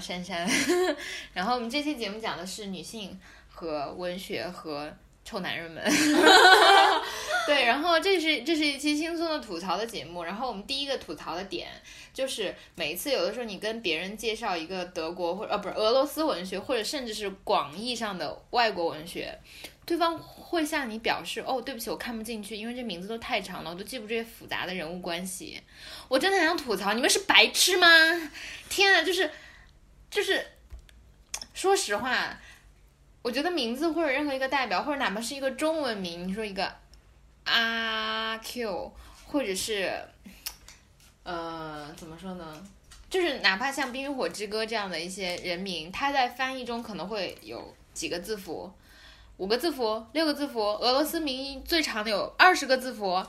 [0.00, 0.48] 珊珊，
[1.32, 3.18] 然后我们这期节目讲的是女性
[3.48, 4.92] 和文学和
[5.24, 5.82] 臭男人们。
[7.46, 10.22] 对，然后这是这是一期轻松的吐槽的节目。
[10.22, 11.68] 然后我们第一个吐槽的点
[12.12, 19.38] 就是每一次有的时候你跟别人介绍一个德国或呃不是俄罗斯文学，或者甚至是广义上的外国文学，
[19.86, 25.58] 对方会向你表示哦，对不起，我看不进去，因为这名字都太长了，我都记不住这些复杂的人物关系。
[26.08, 27.88] 我真的很想吐槽，你们是白痴吗？
[28.68, 29.30] 天啊，就是
[30.10, 30.44] 就是，
[31.52, 32.38] 说实话，
[33.22, 36.72] 我觉得名字或者任何一个代表，或者哪怕是一个中文名，你说一个
[37.44, 38.92] 阿 Q，
[39.26, 39.92] 或者是
[41.24, 42.66] 呃怎么说呢？
[43.10, 48.72] 就是哪怕像《冰与火之歌》这样的一些人名，它在翻译中可能会有几个字符，
[49.36, 50.60] 五个字符、六个字符。
[50.60, 53.24] 俄罗斯名最长的有二十个字符。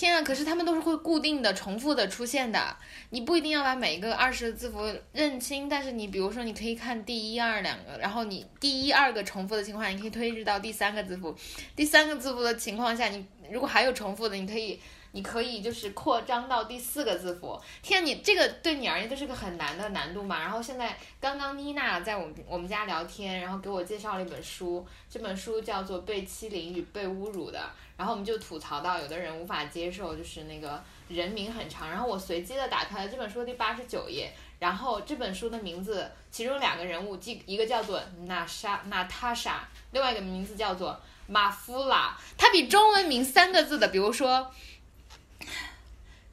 [0.00, 0.22] 天啊！
[0.22, 2.76] 可是他们都是会固定的、重复的出现的。
[3.10, 4.78] 你不一定要把每一个二十字符
[5.12, 11.34] 认清，但是你比如说，你可以看第一、二两个，然后你第一、二个重复的情况，你可以推至到第三个字符。
[11.74, 14.78] 第三个字符的情况下，你如果还有重复的，你可以，
[15.18, 17.60] 你可以就是扩张到第四个字符。
[17.82, 20.38] 天，你这个对你而言都是个很难的难度嘛。
[20.38, 27.58] 然后现在刚刚妮娜在我们我们家聊天，然后给我介绍了一本书，这本书叫做《被欺凌与被侮辱的》。
[27.96, 31.90] 然后我们就吐槽到，有的人无法接受，就是那个人名很长。
[31.90, 40.96] 然后我随机的打开了这本书第八十九页，然后这本书的名字，其中两个人物，即一个叫做娜莎娜塔莎，另外一个名字叫做
[41.26, 42.16] 马夫拉。
[42.36, 44.48] 它比中文名三个字的，比如说，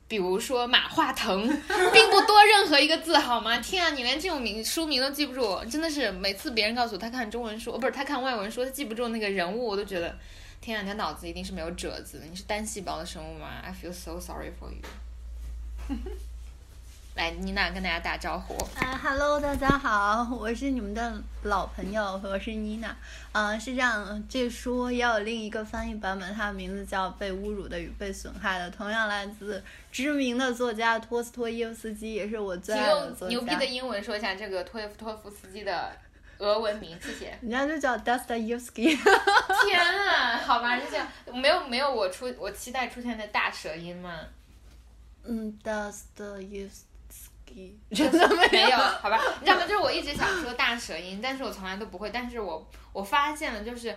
[0.07, 1.41] 比如说马化腾，
[1.93, 3.57] 并不多任何一个字，好吗？
[3.57, 10.15] 天啊，你连这种名书名都记不住，真的是每次别人告诉我他看中文书，不是他看外文书，他记不住那个人物，我都觉得。
[10.61, 14.81] 天啊，你的脑子一定是没有褶子的，你是单细胞的生物吗？I feel so sorry for you。
[17.15, 18.53] 来，妮娜跟大家打招呼。
[18.75, 22.93] 啊哈喽，大家好，我是你们的老朋友，我是妮娜。
[23.31, 33.33] 嗯，是这样，这书也有另一个翻译版本，它的名字叫《被侮辱的与被损害的》，同样来自知名的作家托斯托耶夫斯基，也是我最爱的作家。
[33.33, 35.91] 牛逼的英文说一下这个托耶夫托夫斯基的。
[36.37, 37.39] 俄文名，谢谢。
[37.41, 38.93] 人家就叫 Dostoevsky。
[39.65, 44.19] 天啊，好吧，人家没有没有我出我期待出现的大舌音吗？
[45.23, 46.69] 嗯，Dostoevsky
[47.91, 49.19] 真的没有，好吧？
[49.39, 49.65] 你知道吗？
[49.65, 52.09] 就是我一直想说大舌音，但是我从来都不会。
[52.09, 53.95] 但是我我发现了，就是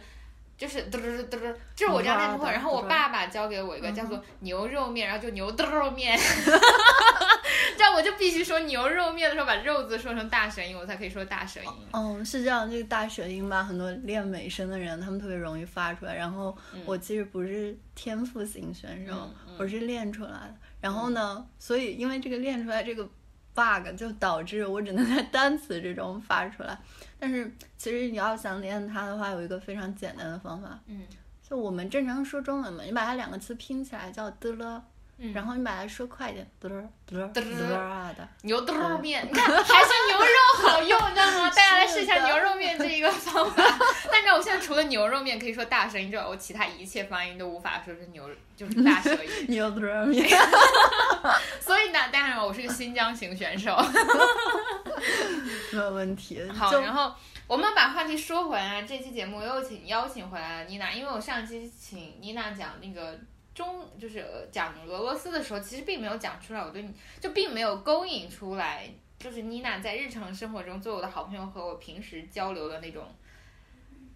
[0.57, 2.51] 就是嘚嘚嘚嘚，就是我这样练不会。
[2.51, 6.19] 然后我爸爸教给我一个叫做牛肉面，然后就牛嘚肉面。
[7.77, 11.71] 这样我就必须说牛肉面的时候把肉字说成大舌音，我才可以说大舌音。
[11.93, 16.15] 嗯，是这样，这个大舌音吧，很多练美声的人他们特别容易发出来。
[16.17, 20.55] 然后我其实不是天赋型选手，我是练出来的。
[20.81, 23.09] 然后呢，所以因为这个练出来这个
[23.59, 26.79] bug 就导致我只能在单词之中发出来。
[27.19, 30.79] 但是其实你要想练它的话，有一个非常简单的方法。
[30.87, 31.03] 嗯，
[31.43, 34.85] 就我们正常说中文嘛，你把它两个词拼起来叫的了。
[35.35, 41.51] 然后你把它说快一点，嘚儿嘚儿嘚儿的牛肉面， 你看还是牛肉好用，你知道吗？
[41.51, 43.65] 大家来试一下牛肉面这一个方法。
[44.13, 49.31] 但是我现在除了牛肉面可以说大声音之外，我其他一切发音都无法说是牛，就是大舌音。
[49.51, 50.25] 牛肚面。
[51.61, 53.77] 所以呢，当然我是个新疆型选手。
[55.73, 56.41] 没有问题。
[56.51, 57.13] 好，然后
[57.49, 63.19] 我们把话题说回来，这期节目又请邀请回来了妮娜，因为我上期请妮娜讲那个。
[63.59, 68.89] 中就是讲俄罗斯的时候，其实并没有讲出来，我对你就并没有勾引出来，
[69.19, 73.05] 就是妮娜在日常生活中做我的好朋友和我平时交流的那种，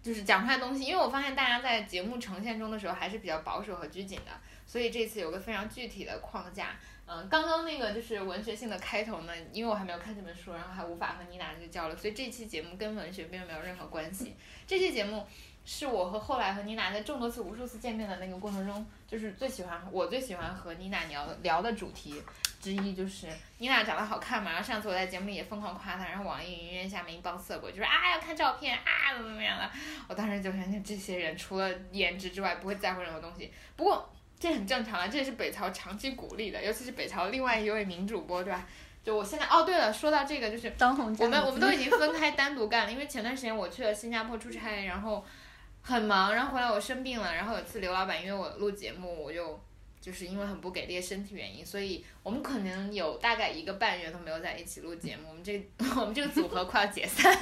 [0.01, 0.85] 就是讲出来的东西。
[0.85, 4.31] 因为我发现大家在节目呈现中的时候还是比较保守和拘谨的，
[4.65, 6.79] 所以这次有个非常具体的框架。
[7.05, 14.33] 嗯，刚刚那个就是文学性的开头呢，因为我还没有看这本书，然后还无法和妮娜去交流，所以这期节目跟文学并没有任何关系。
[14.65, 15.27] 这期节目。
[15.65, 22.21] 是我和后来和妮娜在众多次、无数次见面的那个过程中，就是最喜欢我最喜欢和妮娜聊聊的主题
[22.61, 23.27] 之一，就是
[23.59, 24.51] 妮娜长得好看嘛。
[24.51, 29.71] 然后上次我在节目里也疯狂夸她，然后网易云音乐下面一帮色鬼就说啊要看照片啊怎么怎么样的。
[30.09, 33.49] 我当时就相信这些人除了颜值之外不会在乎任何东西。
[33.77, 38.67] 不过这很正常啊，这也是北朝长期鼓励的，尤其是北朝另外一位名主播对吧？
[39.01, 45.25] 就我现在哦对了，说到这个就是当红我们我们都已经分开单独干了，因为前段时间我去了新加坡出差，然后。
[45.83, 49.59] 很忙，然后回来我生病了，然后有次刘老板约我录节目，我就
[49.99, 55.61] 就是因为很不给力的身体原因，所以我们可能有大概一个半月都没有在一起录节目，我们这
[55.99, 57.37] 我们这个组合快要解散。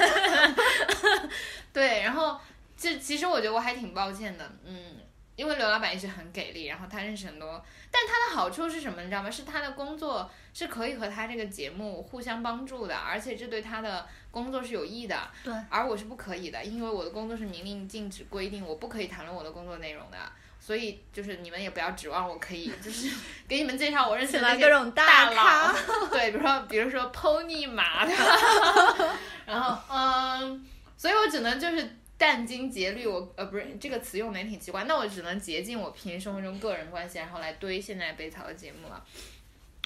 [1.72, 2.40] 对，然后
[2.76, 4.98] 这其实我觉得我还挺抱歉的，嗯，
[5.36, 9.02] 因为刘老板一直很给力，然后他认识很多，但他的好处是什么？
[9.02, 9.32] 你知道吗？
[9.32, 15.18] 是他的工作是可以和他这个节目互相帮助的，而且这对他的工作是有益的。
[15.44, 20.18] 对，而我是不可以的，因为我的工作是明令禁止规定，我不可以谈论我的工作内容的。
[20.60, 23.10] 所以就是你们也不要指望我可以，就是
[23.50, 25.74] 给你们介绍我认识的各种大咖，
[26.12, 28.14] 对，比如说比如说 Pony 马的，
[29.48, 30.64] 然后嗯，
[30.96, 39.04] 所以我只能就是殚精竭虑，我呃不是这个词用的也挺奇怪，那我只能竭尽我平时生活中个人关系，然后来堆现在北草的节目了，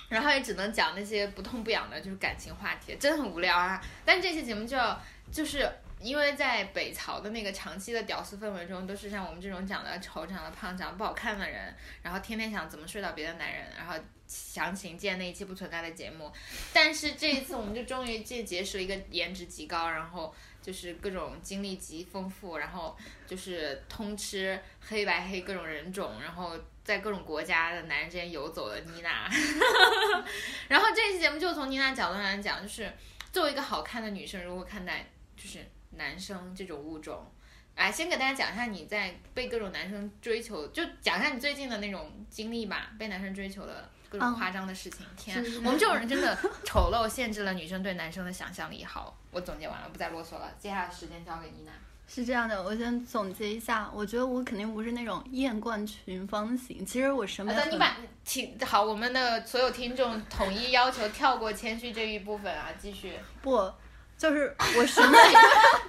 [0.09, 3.81] 然后也只能讲那些不痛不痒的，就是感情话题，真的很无聊啊。
[4.03, 5.01] 但这期节目就要
[5.31, 5.69] 就是。
[6.01, 11.73] 因为在北曹的那个长期的屌丝氛围中，都是像我们这种长得丑、长得胖、长得不好看的人，
[12.03, 13.95] 然后天天想怎么睡到别的男人，然后
[14.27, 16.31] 详情见那一期不存在的节目。
[16.73, 20.35] 但是这一次，我们就终于结结识了一个颜值极高，然后
[20.65, 22.97] 就是各种经历极丰富，然后
[23.27, 29.29] 就是通吃黑白黑各种人种，然后在各种国家的男人之间游走的妮娜。
[30.67, 32.91] 然后这期节目就从妮娜角度上来讲，就是
[33.31, 35.05] 作为一个好看的女生，如何看待
[35.37, 35.59] 就是。
[35.97, 37.25] 男生这种物种，
[37.77, 45.05] 来先给大家讲一下你在被各种男生追求，就讲一下你最近的那种经历吧，被男生追求的各种夸张的事情。
[45.17, 48.83] 天，我们这种人真的丑陋，限制了女生对男生的想象力。
[48.83, 50.51] 好，我总结完了，不再啰嗦了。
[50.59, 51.71] 接下来时间交给妮娜。
[52.07, 56.85] 是这样的，我先总结一下，我觉得我肯定不是那种艳冠群芳型。
[56.85, 57.71] 其实我审美很。
[57.71, 63.13] 你把听好，我们的所有听众统一要求跳过谦虚这一部分啊，继续。
[63.41, 63.71] 不。
[64.17, 65.17] 就是我审美，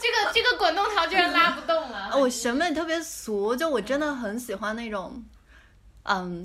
[0.00, 2.11] 这个这个滚动条居然拉不动了。
[2.19, 5.25] 我审美特别俗，就我真的很喜欢那种，嗯，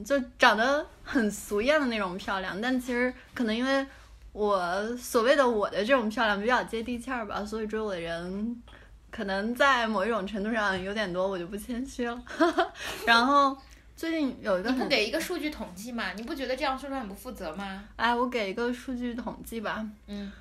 [0.04, 2.60] 就长得很俗艳的那种漂亮。
[2.62, 3.86] 但其实可能因为
[4.34, 8.62] 我所谓的我的这种漂亮比较接地气儿吧，所以追我的人
[9.10, 12.22] 可能在某一种程度上有点多，我就不谦虚了。
[13.06, 13.58] 然后
[13.96, 16.14] 最近有一个，你不给一个数据统计吗？
[16.14, 17.84] 你不觉得这样说出来很不负责吗？
[17.98, 19.86] 哎，我给一个数据统计吧。
[20.08, 20.32] 嗯。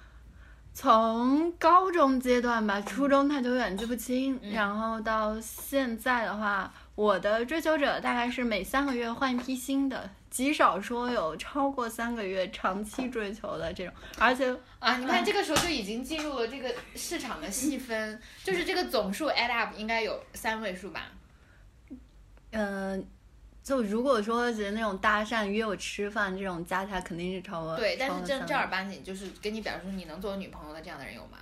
[0.73, 21.13] 从高中阶段吧，初中他就有点记不清，然后到现在的话，我的追求者大概是每三个月换一批新的，极少说有超过三个月长期追求的这种，而且啊，你看这个时候就已经进入了这个市场的细分，就是这个总数 add up 应该有三位数吧？
[22.53, 23.07] 嗯。
[23.63, 31.37] 就如果说是那种搭讪约我吃饭这种加起来肯定是超过对，但是正正儿八经就是跟你表示说你能做我女朋友的这样的人有吗？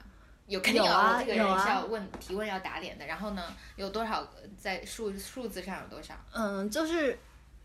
[0.48, 3.06] 有肯定有啊，这个人是要问提问要打脸的。
[3.06, 3.42] 然后呢，
[3.76, 4.26] 有多少
[4.58, 6.14] 在数数字上有多少？
[6.32, 7.16] 嗯，就是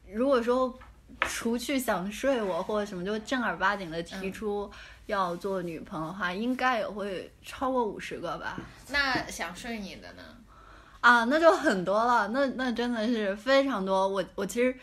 [0.08, 0.78] 如果说
[1.22, 4.70] 除去想睡我或者什么，就正儿八经的提出
[5.06, 8.60] 要做女朋友的话，应该也会超过五十个吧。
[8.90, 10.24] 那想睡你的呢？
[11.00, 14.08] 啊，那就很多了，那那真的是非常多。
[14.08, 14.74] 我我其实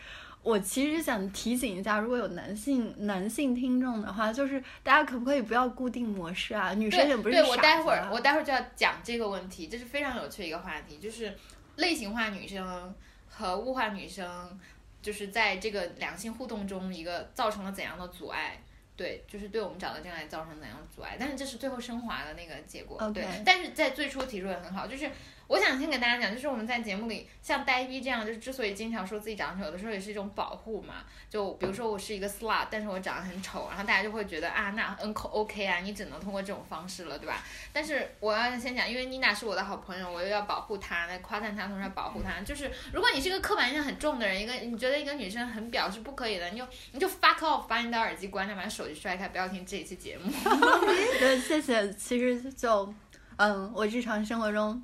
[0.43, 6.73] 我其实想提醒一下，如果有男性男性听众的话，就是大家可不可以不要固定模式啊？
[6.73, 11.31] 女生也不是对，我待会儿我待会儿就要讲这个问题，这是非常有趣的一个话题，就是
[11.75, 12.95] 类型化女生
[13.29, 14.59] 和物化女生，
[15.01, 18.59] 就是在这个两性互动中一个造成了怎样的阻碍？
[18.95, 21.17] 对，就是对我们找到真爱造成怎样的阻碍？
[21.19, 22.99] 但是这是最后升华的那个结果。
[23.11, 25.07] 对，但是在最初提出也很好，就是。
[25.51, 31.03] 我想先给大家讲，就是我们在节目里像呆逼这样，就是之所以经常说自己长得丑，有的时候也是一种保护嘛。
[31.29, 37.43] 就比如说我是一个 slut，但是我长得很丑，然后大家就会觉得啊，那 N O K 啊，你只能通过这种方式了，对吧？
[37.73, 42.39] 但是我要先讲，因为妮娜是我的好朋友，我又要保护她，来夸赞她，同时要保护她。
[42.45, 50.31] 就是如果你是一个刻板印象很重的人，一个你觉得一个女生很婊是不可以的，你就你就 fuck off，把你的耳机关掉，把手机摔开，不要听这一期节目。
[51.19, 51.91] 对，谢谢。
[51.93, 52.93] 其实就
[53.35, 54.81] 嗯，我日常生活中。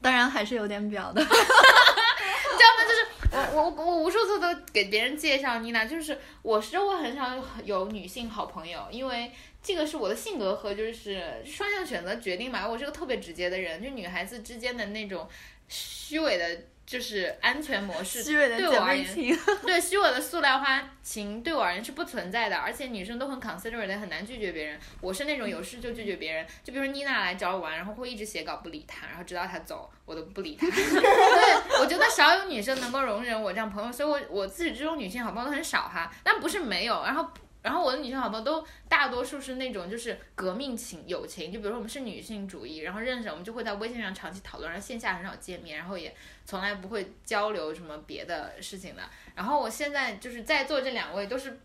[0.00, 2.84] 当然还是有点表的， 你知道吗？
[2.86, 7.30] 就是我我我无数次都给别人介绍妮娜，就是我是我很少
[7.64, 12.66] 有女性好朋友，因为这个是我的性格和就是双向选择决定嘛。
[12.66, 15.28] 我是个特别直接的人，就女孩子之间的那种
[15.68, 16.58] 虚伪的。
[16.88, 24.80] 就是安全模式，对我而言， 对虚伪的塑料花情对我而言是不存在的，而且女生都很 considerate，很难拒绝别人。
[25.02, 30.66] 我是那种有事就拒绝别人，就比如说妮娜来找我玩，然后会一直写稿不理她，然后直到她走，我都不理她。
[30.72, 37.28] 对，我觉得少有女生能够容忍我这样朋友，所以我我自始至终女性好朋友都很少哈，但不是没有，然后。
[37.60, 49.02] 然后我的女性好朋友都大多数是那种就是革命情友情，就比如说我们是女性主义，然后认识我们就会在微信上长期讨论，然后线下很少见面，然后也从来不会交流什么别的事情的。
[49.34, 51.60] 然后我现在就是在座这两位都是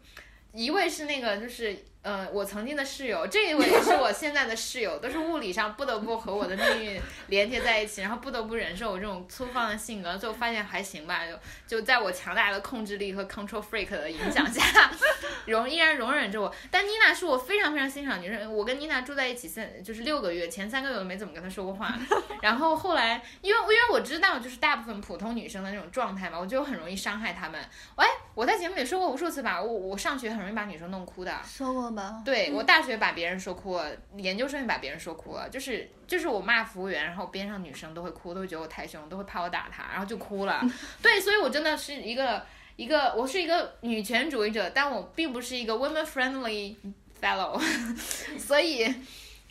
[0.52, 14.92] 一位是那个就是呃我曾经的室友，这一位是我现在的室友，都是物理上不得不和我的命运连接在一起，然后不得不忍受我这种粗放的性格，最后发现还行吧，就就在我强大的控制力和 control freak 的影响下，
[15.48, 16.54] 容依然容忍着我。
[16.70, 21.98] 但妮娜是我非常非常欣赏女生，我跟妮娜住在一起三就是六个月，前三个月我没怎么跟她说过话，
[22.42, 27.62] 然后后来因为因为我知道就是大部分普通女生的那种状态嘛，我就很容易伤害她们。
[27.96, 28.06] 哎，
[28.36, 31.40] 我在节目里说过无数次吧，我我上学很容易把女生弄哭的。
[31.46, 32.22] 说过吧？
[32.26, 40.62] 对我大学把别人说哭了，研究生也把别人说哭了，就是就是我骂服务员，然后边上女生都会哭，都会觉得我太凶，都会怕我打她，然后就哭了。
[41.02, 42.46] 对，所以我真的是一个
[42.76, 46.76] 一个，我是一个女权主义者，但我并不是一个 women friendly
[47.22, 47.60] fellow，
[48.38, 48.94] 所以，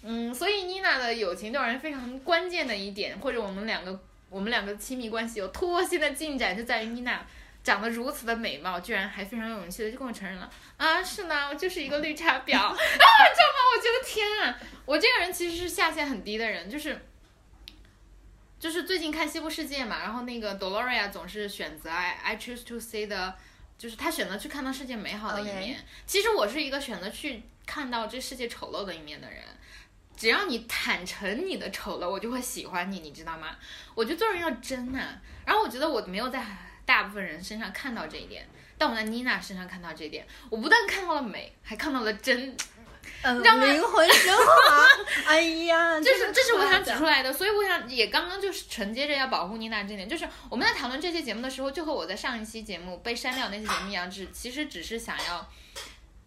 [0.03, 3.99] 嗯，所以妮娜的友情对我而言非常关键的一点，或者我们两个
[4.31, 7.25] 我们两个亲密关系有突破性的进展，就在于妮娜。
[7.63, 11.01] 长得如此的美貌，居然还非常有勇气的就跟我承认了啊！
[11.03, 12.75] 是呢，我就是一个绿茶婊 啊！
[12.75, 13.59] 知道吗？
[13.73, 17.07] 我觉得天啊，我这个人其实是下限很低的人，就是
[18.59, 23.35] 就是最近看《西部世界》嘛，然后那个 Doloria 总是选择 I I choose to see 的，
[23.79, 25.85] 就是他选择去看到世界美好的一面。
[26.05, 29.41] 其实我是一个选择去看到这世界丑陋的一面的人。
[30.17, 33.57] 只要你坦诚你的丑陋，我就会喜欢你，你知道吗？
[33.95, 34.99] 我觉得做人要真呐。
[35.47, 36.45] 然后我觉得我没有在。
[36.85, 38.47] 大部分人身上看到这一点，
[38.77, 42.57] 但我在妮娜身上看到这一点，我不但看到了美，还看到了真，
[43.23, 44.87] 嗯，灵魂升华。
[45.27, 55.49] 哎呀，这是这是我想指出来的，所以我想也刚刚就是承接着要保护妮娜这点，就是我们在讨论这期节目的时候，就和我在上一期节目被删掉那期节目一样，只其实只是想要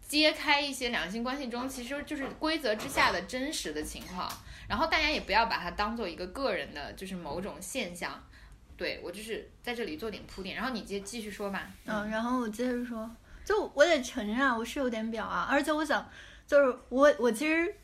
[0.08, 4.32] 揭开一些两性关系中其实就是规则之下的真实的情况，
[4.70, 8.24] 然后大家也不要把它当做一个个人的，就是某种现象。
[8.78, 11.72] 对我就是在这里做点铺垫，然后你接继续说吧。
[11.86, 13.10] 嗯，然后我接着说，
[13.44, 16.10] 就我得承认啊，我是有点表啊，而且我想，
[16.48, 17.76] 就是我我其实。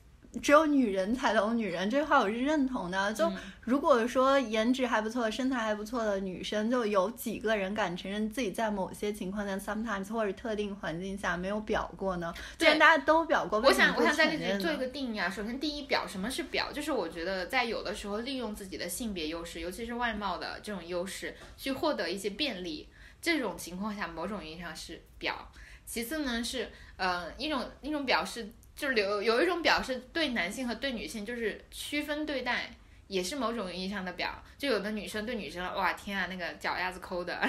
[0.41, 3.13] 只有女人才懂女人，这话我是认同的。
[3.13, 3.29] 就
[3.61, 12.33] 如果说颜值还不错、身材还不错的女生，就有几个人敢承认自己在某些情况下，sometimes 或者特定环境下没有表过呢？
[12.57, 15.29] 既然大家都表过，我想我想在这里做一个定义啊。
[15.29, 16.71] 首先，第一表什么是表？
[16.71, 22.87] 就是我觉得在有的时候利用自己的性别优势，尤其是外貌的这种优势，去获得一些便利，
[23.21, 25.51] 这种情况下，某种意义上是表。
[25.85, 28.49] 其次呢，是呃一种一种表示。
[28.75, 32.73] 就是有有一种表示对男性和对女性就是区分对待，
[33.07, 34.43] 也是某种意义上的表。
[34.57, 37.39] 就有的女生对女生，哇天啊，那个脚丫子抠的，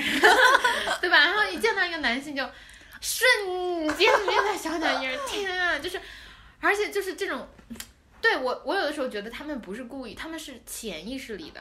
[1.01, 1.19] 对吧？
[1.19, 2.43] 然后一见到一个男性就
[3.01, 5.79] 瞬间变得小脚印，天啊！
[5.79, 6.01] 就是，
[6.61, 7.49] 而且就是这种，
[8.21, 11.61] 对我我有的时候觉得他们不是故意，他们是潜意识里的。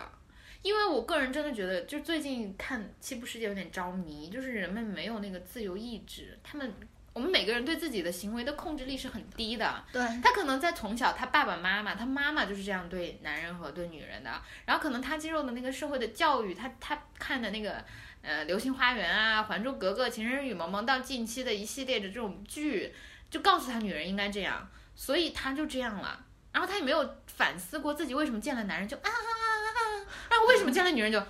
[0.62, 6.74] 因为我个人真的觉得，就最近看《七部世界》有点着迷，就是人们没有那个自由意志，他们。
[7.14, 9.84] 我们每个人对自己的行为的控制力是很低的。
[9.92, 14.42] 对，他可能在从小，他爸爸妈妈，他妈妈就是这样对男人和对女人的。
[14.66, 17.84] 然后可能他接受的那个社会的教育，他他看的那个
[18.22, 22.96] 呃《流星花园》啊，《还珠格格》、《情深深雨蒙蒙》到近期的一系列的这种剧，
[23.30, 26.24] 就告诉他女人应该这样，所以他就这样了。
[26.54, 31.22] 然后他也没有反思过自己为什么见了男人就啊啊啊啊啊，然后为什么见了女人就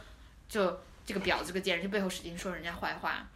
[0.48, 3.28] 就这个婊子这个贱人就背后使劲说人家坏话，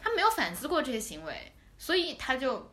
[0.00, 1.52] 他没有反思过这些行为。
[1.82, 2.72] 所以他就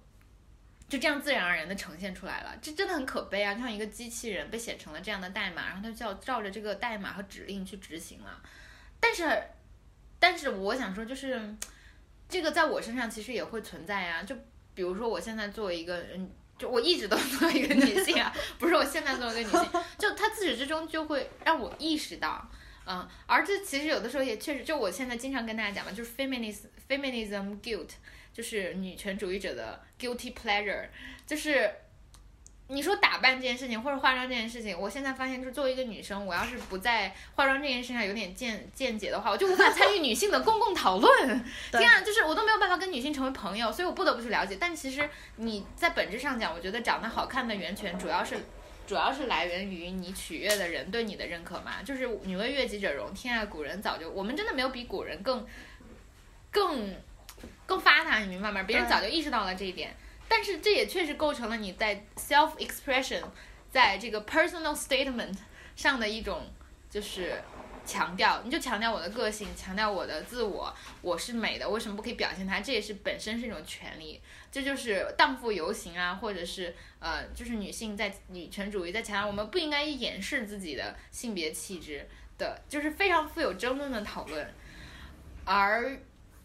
[0.87, 3.55] 就这样自然而然的呈现出来了，这真的很可悲啊！
[3.55, 8.39] 就像一个机器人被写成了这样的代码，然后他就要照着这个代码和指令去执行了。
[8.99, 9.25] 但是，
[10.19, 11.55] 但是我想说，就是
[12.29, 14.21] 这个在我身上其实也会存在呀。
[14.21, 14.35] 就
[14.75, 22.47] 比如说，我现在作为一个，嗯，就我一直都作为一个女性啊， 不是我现在作为一个女性， 就她自始至终就会让我意识到，
[22.85, 27.89] 嗯，而这其实有的时候也确实，就我现在经常跟大家讲嘛，就是 feminism feminism guilt。
[28.39, 30.85] 就是女权主义者的 guilty pleasure，
[31.27, 31.69] 就是
[32.67, 41.11] 你说打扮这件事情或者化妆这件事情，我现在发现，就是作为一个女生，我要是不在化妆这件事上有点见见解的话，我就无法参与女性的公共讨论。
[41.69, 44.55] 天啊，就是我都没有办法跟女性成为朋友，所以我不得不去了解。
[44.57, 48.37] 但其实你在本质上讲，我觉得长得好看的源泉主要是
[48.87, 51.83] 主要是来源于你取悦的人对你的认可嘛。
[51.83, 55.45] 就是女为悦己者容，天啊，古人早就我们真的没有比古人更
[56.49, 56.95] 更。
[57.65, 58.63] 更发达，你明白吗？
[58.63, 59.95] 别人早就意识到了这一点，
[60.27, 63.23] 但是这也确实构成了你在 self expression，
[63.71, 65.35] 在这个 personal statement
[65.75, 66.47] 上的一种
[66.89, 67.41] 就是
[67.85, 72.59] 强调，你就强调我的个性，强调我的自我，我是美的，为什么不可以表现它？
[72.59, 74.19] 这也是本身是一种权利，
[74.51, 84.53] 这就是荡妇游行啊，或者是呃，就是女性在女权主义在强调我们不应该掩饰自己的性别气质的，就是非常富有争论的讨论，
[85.45, 85.99] 而。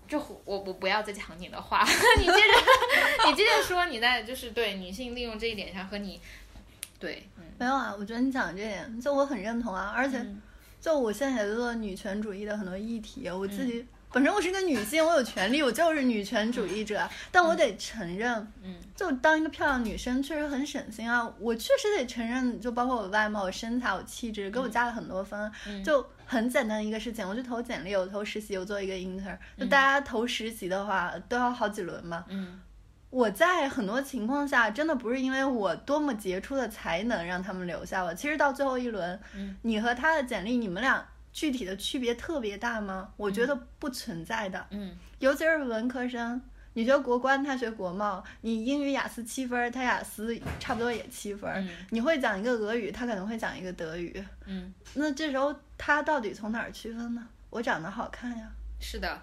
[0.07, 1.85] 就我我不要再抢你的话，
[2.19, 6.21] 你接着你接着说你在就是对女性利用这一点上和你
[6.99, 10.25] 对没有啊，我觉得你讲这点就我很认同啊，而且
[10.81, 13.87] 就我现在也做女权主义的很多议题，我自己。
[14.13, 17.03] 本身我是个女性，我有权利，我就是女权主义者。
[17.33, 18.33] 但我得承认，
[18.63, 21.29] 嗯，就当一个漂亮女生确实很省心啊。
[21.41, 25.51] 我确实得承认，就包括我外貌、我身材、我气质，给我加了很多分。
[25.85, 29.37] 就很简单的一个事情，我去投简历，我投实习，我做一个 intern。
[29.59, 32.25] 就大家投实习的话，都要好几轮嘛。
[32.29, 32.61] 嗯，
[33.11, 38.15] 我在很多情况下，真的不是因为我多么杰出的才能让他们留下我。
[38.15, 39.21] 其实到最后一轮，
[39.63, 41.07] 你和他的简历，你们俩。
[41.35, 43.09] 具体的区别特别大吗？
[43.17, 44.67] 我觉得不存在的。
[44.71, 46.41] 嗯，尤其是文科生，
[46.75, 51.69] 你学国关，他学国贸，你英语雅思七分，他雅思差不多也七分。
[51.91, 54.23] 你会讲一个俄语，他可能会讲一个德语。
[54.47, 57.27] 嗯，那这时候他到底从哪儿区分呢？
[57.51, 58.51] 我长得好看呀。
[58.81, 59.23] 是的，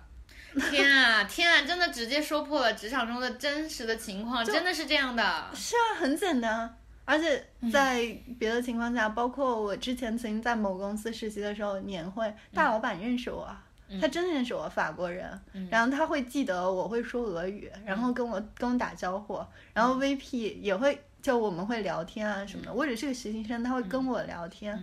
[0.69, 5.49] 天啊天啊，真的直接说破了职场中的真实的情况，真的是这样的。
[5.53, 6.77] 是啊，很简单。
[7.03, 8.05] 而且在
[8.39, 13.53] 别的情况下，包括我之前曾经在某公司实习的时候，年会大老板认识我，
[13.99, 15.27] 他真认识我，法国人，
[15.69, 19.43] 然后他会记得我会说俄语，然后跟我跟我打招呼，
[19.73, 22.73] 然后 VP 也会就我们会聊天啊什么的。
[22.73, 24.79] 我只是个实习生，他会跟我聊天。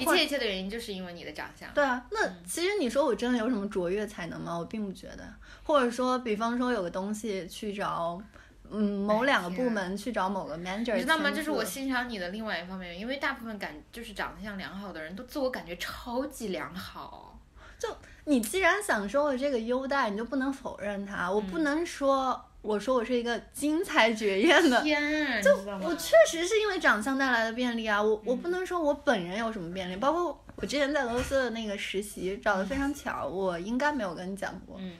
[0.00, 1.72] 一切一切的原因就是因为你的长相。
[1.72, 4.58] 对啊，那其实你说我真的有什么卓越才能吗？
[4.58, 5.24] 我并不觉得。
[5.62, 8.20] 或者说，比方说有个东西去找。
[8.68, 11.30] 嗯，某两个部门去找某个 manager，你知道吗？
[11.30, 17.35] 这是我欣赏你的另外一方面，因为大部分感就是长相良好的人都自我感觉超级良好。
[17.78, 17.88] 就
[18.24, 21.30] 你既然享受了这个优待，你就不能否认它。
[21.30, 28.02] 我不能说我说我是一个精彩绝艳的， 天，就我确实是因为长相带来的便利啊。
[28.02, 34.76] 我我不能说我本人有什么便利，包括我之前在俄罗斯的那个实习找的非常巧，我应该没有跟你讲过。
[34.78, 34.96] 嗯。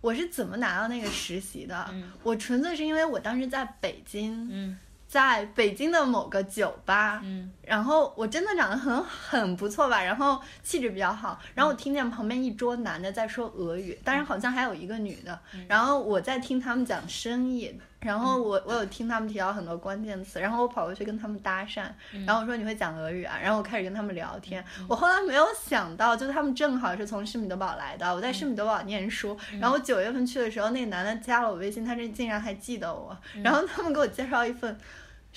[0.00, 1.92] 我是怎么拿到那个实习的？
[2.22, 7.22] 我纯粹是因为我当时在北京，在北京的某个酒吧，
[7.62, 17.80] 然后我真的长得很很不错吧，然后气质比较好，然后我听见旁边一桌男的在说俄语，当然好像还有一个女的，然后我在听他们讲生意。
[18.00, 21.82] 然后我我有听他们提到很多关键词，然后我跑过去跟他们搭讪，
[22.24, 24.64] 然后我说你会讲俄语啊，然后我开始跟他们聊天。
[24.88, 34.78] 我后来没有想到，就他们正好是从施米德堡来的，我在施米德堡念书，然后我九月份去的时候，那个男的加了我微信，他这竟然还记得我，然后他们给我介绍一份。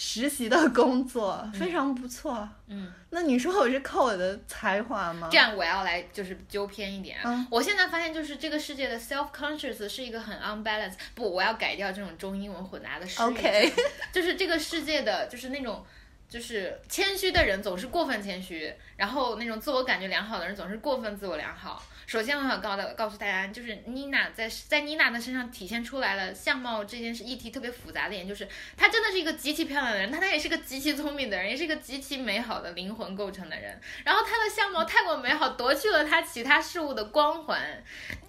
[0.03, 5.29] 实习的工作非常不错，嗯，那你说我是靠我的才华吗？
[5.31, 13.71] 这样我要来就是纠偏一点，嗯，我现在发现就是这个世界的 self conscious 是一个很 unbalanced，不，我要改掉这种中英文混杂的事 o k
[14.11, 15.85] 就是这个世界的就是那种。
[16.31, 21.83] 就是谦虚的人总是过分谦虚，然后那种自我感觉良好的人总是过分自我良好。
[22.07, 33.77] 首先，我想告的告诉大家，就是妮娜在在妮娜的身上体现出来了相貌这件事议题特别复杂的点，就是她真的是一个极其漂亮的人，她她也是个极其聪明的人，也是一个极其美好的灵魂构成的人。
[34.05, 37.83] 然后她的相貌太过美好，夺去了她其他事物的光环，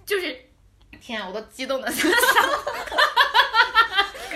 [0.05, 0.45] 就是
[1.01, 2.11] 天啊，我都激动的想。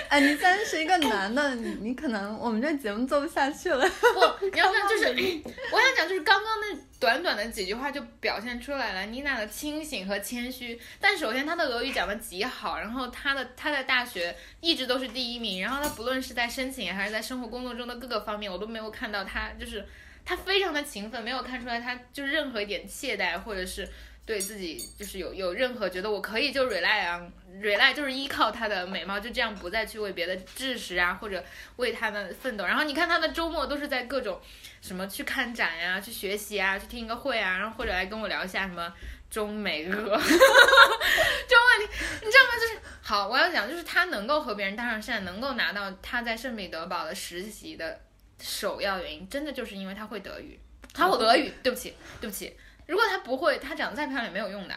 [0.09, 3.85] 哎，你既然是一个男的，你你可能我们这节目做不下去了。
[3.89, 5.07] 不，你 要看就是，
[5.69, 10.79] 我想讲就是刚刚那短短的几句话就表现出来了妮娜的清醒和谦虚。
[11.01, 19.85] 但首先她的俄语讲的极好，然后她的她在大学一直都是第一名，然后她不论是在申请还是在生活工作中的各个方面，我都没有看到她就是
[20.23, 23.85] 她非常的勤奋，没有看出来她就是任何一点懈怠或者是。
[24.27, 31.41] 对自己就是有有任何觉得我可以就 rely on rely 就是依靠她的美貌，就这样不再去为别的知识啊或者
[31.77, 32.65] 为他们奋斗。
[32.65, 34.37] 然后你看他的周末都是在各种
[34.81, 38.93] 什么去看展呀、去学习啊、去听一个会啊，然后或者来跟我聊一下什么
[39.29, 42.59] 中美俄 中问题，你知道吗？
[42.59, 47.97] 就是好，我要讲就是他能够和别人搭上线，能够拿到他在圣彼得堡的实习的
[48.41, 50.59] 首要原因，真的就是因为他会德语，
[50.93, 51.49] 他会俄语。
[51.63, 52.53] 对不起，对不起。
[52.87, 54.75] 如果他不会，他长得再漂亮也没有用的，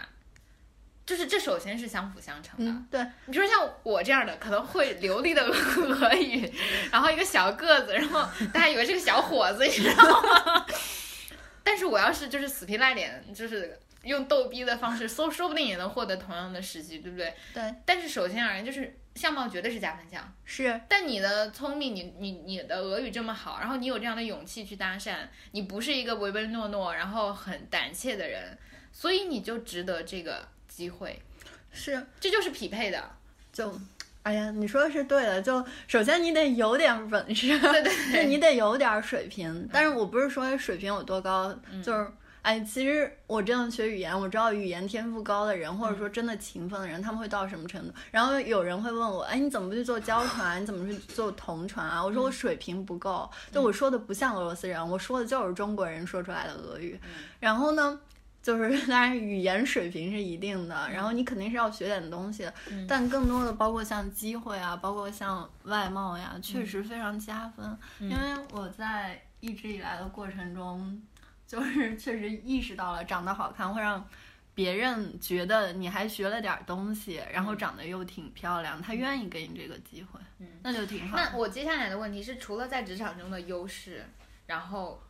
[1.07, 2.73] 就是这首先是相辅相成的。
[2.91, 6.53] 对，你说像我这样的，可能会流利的俄语，
[6.93, 10.67] 然后一个小个子，然后大家以为是个小伙子，你知道吗？
[11.63, 17.35] 但是我要是就是死皮赖脸，就是用逗逼的方式，说说不定也能获得同样的时机，对不对？
[17.53, 17.75] 对。
[17.85, 20.23] 但是首先而言，就是相貌绝对是加分项。
[20.45, 20.81] 是。
[20.89, 25.17] 但你的聪明，你你你的俄语这么好，然后你有这样的勇气去搭讪，
[25.53, 28.57] 你不是一个唯唯诺诺，然后很胆怯的人，
[28.93, 31.21] 所以你就值得这个机会。
[31.73, 32.07] 是。
[32.19, 33.11] 这就是匹配的。
[33.53, 33.79] 就。
[34.23, 35.41] 哎呀，你说的是对的。
[35.41, 39.67] 就首先你得有点本事，对对， 就你得有点水平。
[39.73, 41.51] 但是我不是说水平有多高，
[41.83, 42.07] 就是
[42.43, 47.93] 哎，其实我真的学语言，我知道语言天赋高的人，或者说真的勤奋的人，他们会到什么程度。
[48.11, 50.63] 然后有人会问我，哎，你怎么不去做交传？
[50.63, 52.03] 你怎么去做同传啊？
[52.03, 56.99] 我说我水平不够，就我说的不像俄罗斯人，我说的就是中国人说出来的俄语。
[57.39, 58.01] 然后呢，
[58.43, 62.51] 就是 当然语言水平是一定的，然后你肯定是要学点东西，
[62.89, 67.77] 但更多的包括像机会啊，包括像外貌呀，确实非常加分。
[68.01, 68.17] 因为
[68.53, 71.03] 我在一直以来的过程中。
[71.51, 74.09] 就是确实意识到了，长得好看会让
[74.55, 81.17] 别人觉得你还学了点东西，然后长得又挺漂亮，他愿意给你这个机会，嗯，那就挺好。
[81.17, 84.07] 那我接下来的问题是，除了在职场中的优势，
[84.47, 85.03] 然后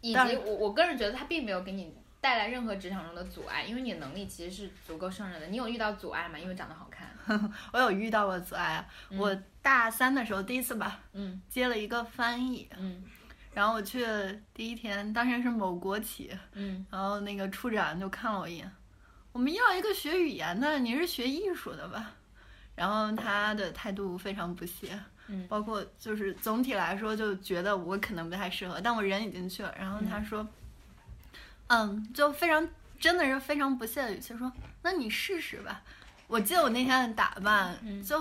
[0.00, 5.48] 以及我我个人觉得他并没有给你带来任何职场中的阻碍，因为你的能力其实是足够胜任的。
[5.48, 6.38] 你有遇到阻碍吗？
[6.38, 7.10] 因为长得好看，
[7.72, 8.88] 我有遇到过阻碍。
[9.18, 13.02] 我大三的时候第一次吧，嗯，接了一个翻译，嗯。
[13.52, 14.06] 然后我去
[14.54, 18.70] 第一天，当时是某国企，嗯，然后那个处长就看了我一眼，
[19.32, 22.12] 我们要一个学语言的，你是学艺术的吧？
[22.76, 29.74] 然后他的态度非常不屑，嗯，包括就是总体来说就觉得我可能不太适合，但我人已经去了。
[29.76, 30.46] 然后他说，
[31.66, 32.66] 嗯，就非常
[32.98, 34.50] 真的是非常不屑的语气说，
[34.82, 35.82] 那你试试吧。
[36.28, 38.16] 我记得我那天的打扮就。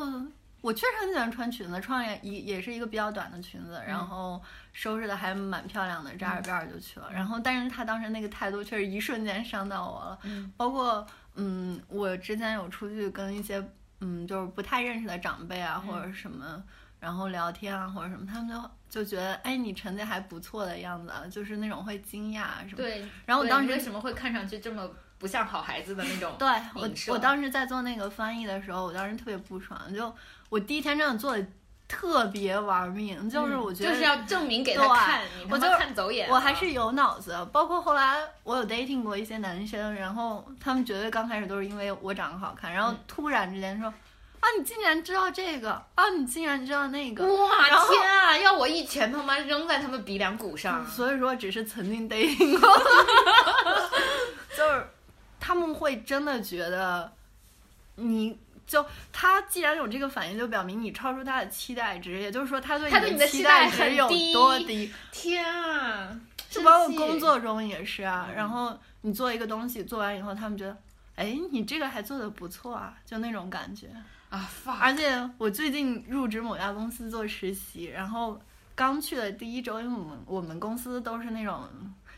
[0.62, 4.42] 我确实很喜欢穿裙子，穿也也也是一个比较短的裙子，然后
[4.74, 7.10] 收拾的还蛮漂亮的，扎着辫儿就去了。
[7.14, 10.20] 然后，但是他当时那个态度确实一瞬间伤到我了。
[10.24, 13.64] 嗯，包括嗯，我之前有出去跟一些
[14.02, 16.62] 嗯，就是不太认识的长辈啊，或者什么，
[17.00, 22.78] 然后聊天啊，或者什么，他们就就觉得，哎，你成绩还不错的样子，就是那种会惊讶什么。
[22.78, 23.08] 对。
[23.26, 26.36] 然后我当时为什么会看上去这么不像好孩子的那种？
[26.38, 30.14] 对我，我当时在做那个翻译的时候，我当时特别不爽，就。
[30.50, 31.46] 我第一天真的做的
[31.88, 36.30] 特别玩命，就是我觉得就是要证明给他看，我就看走眼。
[36.30, 50.86] 我还是有脑子，包括后来我有 dating 过一些男生，然后他们绝对刚开始都是因为我长得好看，然后突然之间说啊，你竟然知道这个啊，你竟然知道那个，哇天啊，要我一拳他妈扔在他们鼻梁骨上。
[50.86, 52.70] 所以说，只是曾经 dating 过，
[54.56, 54.88] 就是
[55.40, 57.12] 他们会真的觉得
[57.96, 58.38] 你。
[58.70, 64.94] 就他既然有这个反应，就表明你超出他的期待值，也就是说他对你的期待值有多低。
[65.12, 66.16] 天啊！
[66.52, 68.30] 就包括工作中也是啊。
[68.36, 70.78] 然后你做一个东西做完以后，他们觉得，
[71.16, 73.88] 哎，你这个还做的不错啊，就那种感觉
[74.30, 74.48] 啊。
[74.80, 78.40] 而且我最近入职某家公司做实习，然后
[78.76, 81.68] 刚去的第一周，因为我们我们公司都是那种。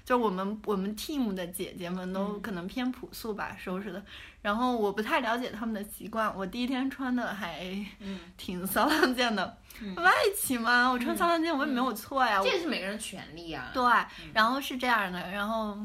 [0.04, 4.04] 就我们我们 team 的姐姐们都可能偏朴素吧，收拾的。
[4.42, 7.64] 然后我不太了解他们的习惯，我第一天穿的还
[8.38, 9.58] 挺骚浪贱的，
[9.98, 12.42] 外企嘛，我穿骚浪贱我也没有错呀。
[12.44, 13.70] 这是每个人权利啊。
[13.72, 13.84] 对，
[14.34, 15.78] 然后是这样的，然后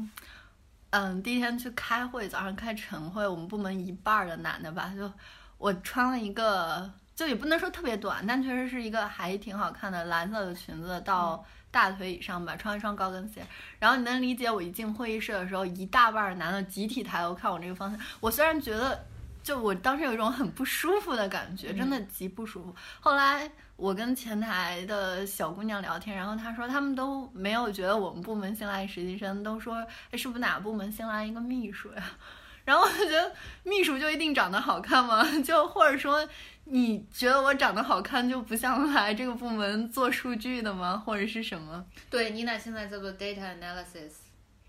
[0.89, 5.11] 嗯，第一天去开会，早上开晨会，我们部门一半的男的吧，就
[5.59, 11.45] 我穿了一个，就也不能说特别短，但确实是一个还挺好看的蓝色的裙子到。
[11.77, 13.45] 大腿以上吧，穿一双高跟鞋，
[13.77, 17.99] 然后你能理解我一进会议室的时候，一大半男的集体抬头看我这个方向。
[18.19, 19.05] 我虽然觉得，
[19.43, 22.75] 就我当时有一种很不舒服的感觉，真的极不舒服。
[22.99, 32.03] 后来我跟前台的小姑娘聊天，然后她说他们都没有觉得我们部门新来实习生，都说哎是不是哪个部门新来一个秘书呀？
[32.65, 35.23] 然后我觉得秘书就一定长得好看吗？
[35.45, 36.27] 就或者说？
[36.69, 40.97] 你觉得我长得好看就不像来这个部门做数据的吗？
[41.05, 41.85] 或者是什么？
[42.09, 44.11] 对，妮娜现在在做 data analysis。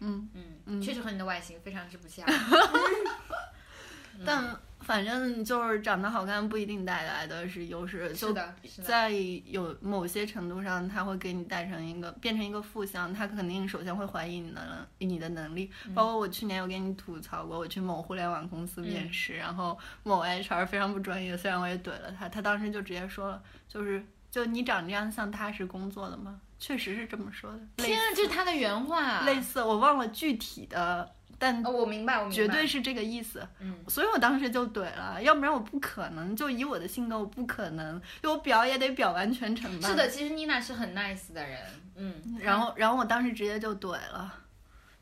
[0.00, 2.24] 嗯嗯嗯，确实和你的外形非常之不像。
[4.24, 4.56] 但。
[4.80, 8.34] 反正就是长得好看不一定带来的是优势，就
[8.82, 15.70] 在有某些程度上，他会给你带成一个变成一个负向，他肯定首先会怀疑你的你的能力。
[15.94, 26.40] 包括我去年有给你吐槽过，我去某互联网公司面试，然后某 HR 非常不专业，虽然我也怼了他，他当时就直接说了，就是就你长这样像踏实工作的吗？
[26.58, 27.60] 确实是这么说的。
[27.76, 29.20] 天啊，这是他的原话。
[29.22, 31.14] 类似，我忘了具体的。
[31.38, 33.46] 但我明白，我明白，绝对是这个意思。
[33.60, 39.88] 嗯，所以我当时就怼了，要不然我不可能，就以我的性格，我不可能，就我表也得表完全程吧。
[39.88, 41.60] 是的，其实妮娜是很 nice 的人。
[41.94, 44.34] 嗯，然后，然后我当时直接就怼了，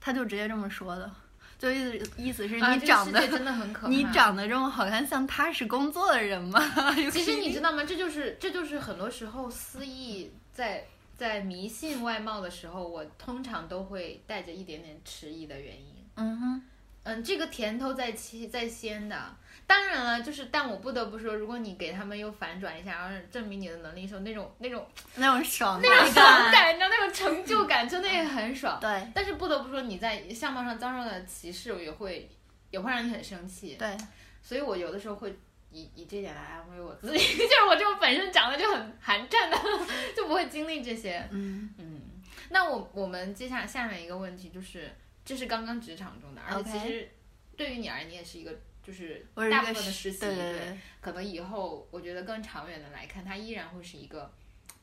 [0.01, 1.11] 他就直接这么说的，
[1.59, 6.61] 就意思意思是你长得真的很可 怕，你长得这么好看，像踏实工作的人吗？
[7.11, 7.83] 其实你知道吗？
[7.85, 10.85] 这就是这就是很多时候思意在
[11.17, 15.96] 在迷信外貌的时候，我通常都会带着一点点迟疑的原因。
[16.17, 16.63] 嗯哼，
[17.05, 19.37] 嗯，这个甜头在期在先的。
[19.69, 28.79] 当然了，就是但我不得不说，如果你给他们又反转一下，然后证明你的能力时候，那种那种那种爽那种爽感，你知道那种成就感，真的也很爽。
[28.81, 32.31] 对，但是不得不说，你在相貌上遭受的歧视也会
[32.71, 33.75] 也会让你很生气。
[33.75, 33.97] 对，
[34.41, 35.37] 所以我有的时候会
[35.73, 39.59] 以以这点来安慰我自己， 就是我这种本身长得就很寒碜的，
[40.17, 41.27] 就不会经历这些。
[41.33, 42.03] 嗯嗯，
[42.51, 44.95] 那我我们接下来下面一个问题就是，
[45.27, 47.11] 这是刚刚职场中的，而且其实
[47.55, 54.33] 对于你而言，你也是一个就是大部分的实习，对对对，可能以后我觉得更长远的来看，它依然会是一个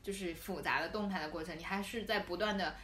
[0.02, 2.76] 就是复杂的动态的过程，你还是在不断的。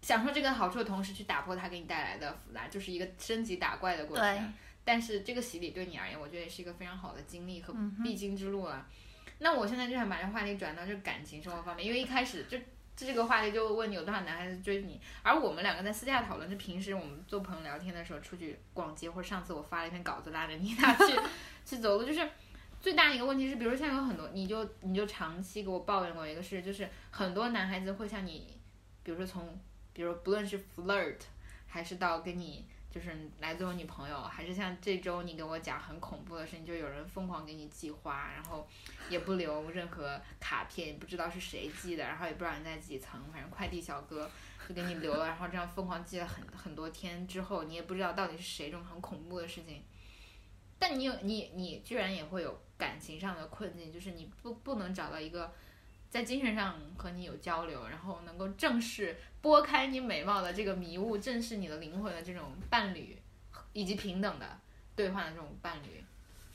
[0.00, 4.54] 享受这个好处的同时，去打破它给你带来的复杂，就是一个升级打怪的过对程。
[4.84, 8.88] 但是这个洗礼对你而言，我觉得也是一个非常好的经历和必经之路啊。
[9.40, 12.56] 那我现在就想把这个话题转到这个感情生活方面，因为一开始就
[13.06, 21.16] 这个话题就问你有多少男孩子追你，而我们两个在私下讨论，就平时我们做朋友聊天的时候，出去逛街，或者上次我发了一篇稿子拉着你俩去
[21.64, 22.28] 去走路，就是
[22.80, 28.58] 最大的一个问题是，比如像有很多，你就你就长期给我抱怨过一个事，就是很多男孩子会像你，
[29.04, 29.56] 比如说从，
[29.92, 31.20] 比如不论是 flirt，
[31.68, 38.66] 还是到跟你就是来做我女朋友，还是像这周你给我讲很恐怖的事情，就有人疯狂给你寄花，然后
[39.10, 44.30] 也不留任何卡片，也不知道是谁寄的，然后也不知道你在几层，反正快递小哥
[44.66, 49.82] 就给你留了，然后这样疯狂寄了很很多天之后，你也不知道到底是谁，这种很恐怖的事情。
[50.78, 55.52] 但你有你你居然也会有感情上的困境，就是你不不能找到一个
[56.10, 63.16] 在精神上和你有交流，然后能够正视拨开你美貌的这个迷雾，正视你的灵魂的这种伴侣，
[63.72, 64.46] 以及平等的
[64.96, 66.04] 兑换的这种伴侣。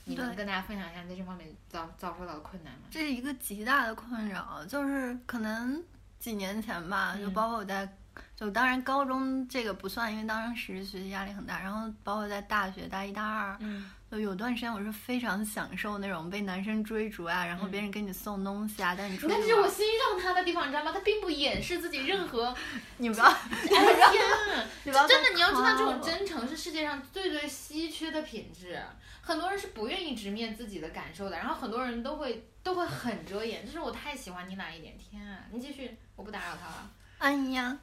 [0.05, 2.79] 你能跟大家分享一下在这方面遭遭受到的困难吗？
[2.91, 5.81] 这是一个极大的困扰，就是可能
[6.19, 7.87] 几年前吧，就嗯包括我在，
[8.35, 20.91] 就当然高中这个不算，因为当时学习压力很大，然后包括在大学大一大二，嗯就有段时间我是非常享受那种被男生追逐啊，然后嗯别人给你送东西啊，带你出去玩这是我欣赏他的地方，你知道吗？
[20.93, 22.56] 他并不掩饰自己任何。
[22.97, 24.65] 你不要，哎呀天啊！
[24.84, 28.80] 你不要 真的，你要知道，这种真诚是世界上最最稀缺的品质。
[29.23, 33.65] 很多人是不愿意直面自己的感受的，然后很多人都会都会很遮掩。
[33.65, 35.39] 就是我太喜欢你哪一点，天啊！
[35.52, 36.91] 你继续，我不打扰他了。
[37.17, 37.76] 哎呀，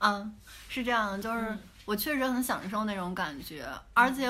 [0.00, 0.34] 嗯，
[0.68, 4.26] 是这样的，就是嗯我确实很享受那种感觉，而且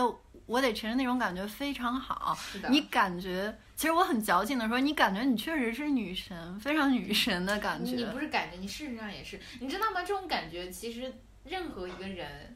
[0.53, 2.35] 我得承认那种感觉非常好。
[2.35, 8.11] 是的，你感觉，其实我很矫情的说，你感觉你确实是女神，非常女神的感觉你觉。
[8.11, 10.03] 不是感觉，你事实上也是，你知道吗？
[10.03, 11.11] 这种感觉其实
[11.45, 12.55] 任何一个人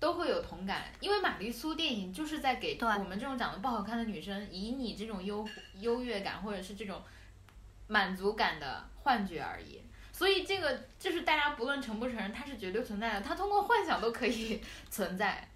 [0.00, 7.00] 都会有同感，因为玛丽苏电影就是在给我们这种长得不好看的女生，以你这种优优越感或者是这种
[7.86, 9.80] 满足感的幻觉而已。
[10.12, 15.46] 所以这个就是大家不论承不承认，它是绝对存在的，它通过幻想都可以 存在。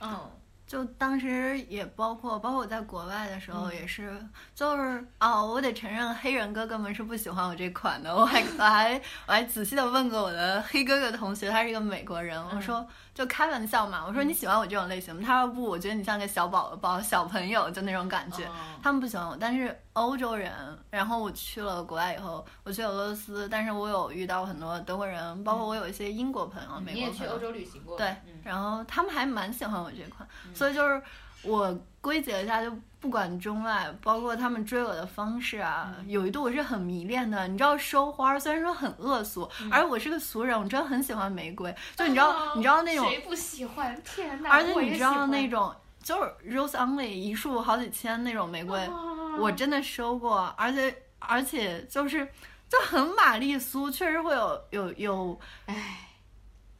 [0.00, 0.30] 嗯，
[0.66, 4.12] 就当时也包括，包括我在国外的时候嗯也是，
[4.54, 8.14] 就是哦，我得承认黑人哥哥们是不喜欢我这款的。
[8.14, 15.22] 我还我还我还仔细的问过我的黑哥哥同学，他是一个美国人，我嗯说就开玩笑嘛，我说你喜欢我这种类型吗？
[15.24, 18.44] 他说不，我觉得你像个小宝宝、小朋友，就那种感觉。
[18.44, 18.52] 哦
[18.82, 20.52] 他们不喜欢我，但是欧洲人，
[20.90, 27.96] 然后我去了国外以后，我去俄罗斯，但是我有遇到很多德国人，包括我有一些英国朋友、美国朋友，也去欧洲旅行过？
[27.96, 31.02] 对嗯，然后他们还蛮喜欢我这款，嗯所以就是
[31.42, 31.76] 我
[32.06, 37.48] 归结一下，就不管中外，包括他们追我的方式啊，嗯有一度我是很迷恋的。
[37.48, 44.00] 你知道收花虽然说很恶俗，嗯而我是个俗人，我真的很喜欢玫瑰，就你知道，哦你知道那种，谁不喜欢？
[44.04, 44.50] 天哪！
[44.50, 52.24] 而且你知道那种就是 rose only 一束好几千那种玫瑰，哦我真的收过，而且而且就是
[52.68, 56.08] 就很玛丽苏，确实会有有有唉，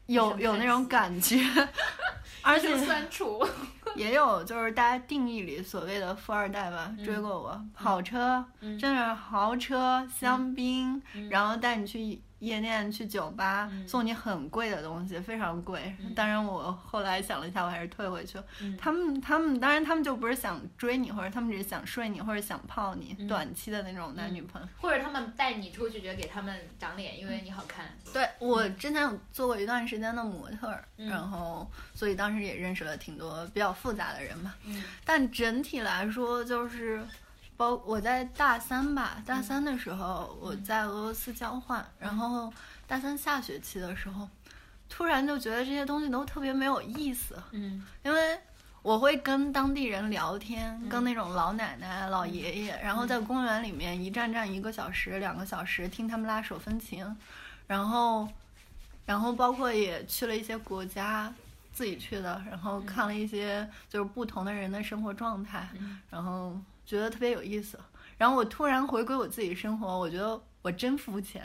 [0.07, 1.37] 有有那种感觉，
[2.43, 3.45] 而且酸楚。
[3.97, 15.95] 也有就是大家定义里所谓的富二代吧，嗯追过我，跑车，嗯真的是豪车、香槟，嗯然后带你去夜店、去酒吧，嗯送你很贵的东西，非常贵。
[16.01, 18.45] 嗯当然，我后来想了一下，我还是退回去了。
[18.61, 24.69] 嗯他们他们当然他们就不是想追你，或者他们只是想睡你，或者想泡你，嗯短期的那种男女朋友。
[24.81, 27.87] 或者他们带你出去，觉得给他们长脸，因为你好看。
[28.13, 34.55] 对我之前有做过一段时间的模特然后所以当时也认识了挺多比较复杂的人吧。
[34.65, 37.03] 嗯但整体来说，就是
[37.57, 42.53] 包我在大三吧，大三的时候我在俄罗斯交换，然后
[42.87, 44.29] 大三下学期的时候，
[44.89, 47.85] 突然就觉得这些东西都特别没有意思，嗯。
[48.03, 48.39] 因为。
[48.83, 57.05] 我会跟当地人聊天，跟那种老奶奶、老爷爷，然后在公园里面一站站一个小时、两个小时，听他们拉手风琴，
[57.67, 58.29] 然后，
[59.05, 61.35] 然后包括也去了一些国家，
[61.73, 65.69] 自己去的，然后看了一些就是不同的人的生活状态，
[66.09, 67.79] 然后觉得特别有意思。
[68.17, 71.43] 然后我突然回归我自己生活，我觉得我真肤浅。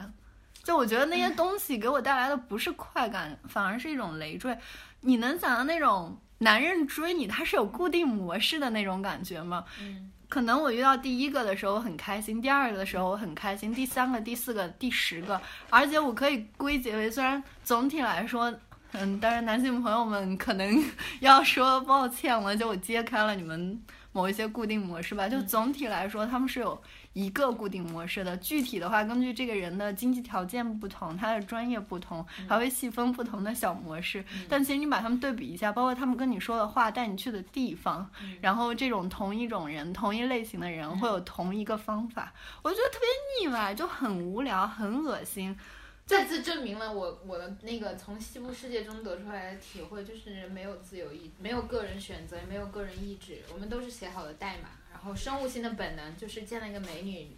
[0.64, 4.56] 就我觉得那些东西给我带来的不是快感，反而是一种累赘。
[5.02, 9.66] 你能想到那种男人追你，他是有固定模式的那种感觉吗？
[9.82, 18.54] 嗯，可能我遇到第一个的时候很开心，第二个的时候我很开心，第三个、第四个、第十个，而且我可以归结为，虽然总体来说，
[18.92, 20.84] 嗯，当然男性朋友们可能
[21.22, 25.28] 要说抱歉了，就我揭开了你们某一些固定模式吧。
[25.28, 26.82] 就总体来说，他们是有。
[27.14, 34.24] 一个固定模式的，具体的话，根据这个人的经济条件不同，他的专业不同，还会细分不同的小模式。
[34.48, 45.58] 但其实你把他们对比一下，包括他们跟你说的话，带你去的地方，然后这种同一种人、同一类型的人会有同一个方法，我觉得特别腻歪，就很无聊，很恶心。
[46.06, 54.70] 再次证明了我我的那个从西部世界中得出来的体会，就是没有自由意，没有个人选择，没有个人意志，我们都是写好的代码。
[54.92, 57.36] 然后生物性的本能就是见了一个美女，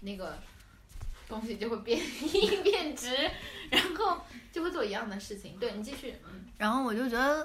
[0.00, 0.38] 那个
[1.26, 1.98] 东西就会变
[2.34, 3.08] 硬变直，
[3.70, 4.20] 然后
[4.52, 5.56] 就会做一样的事情。
[5.58, 6.14] 对你继续。
[6.58, 7.44] 然后我就觉得，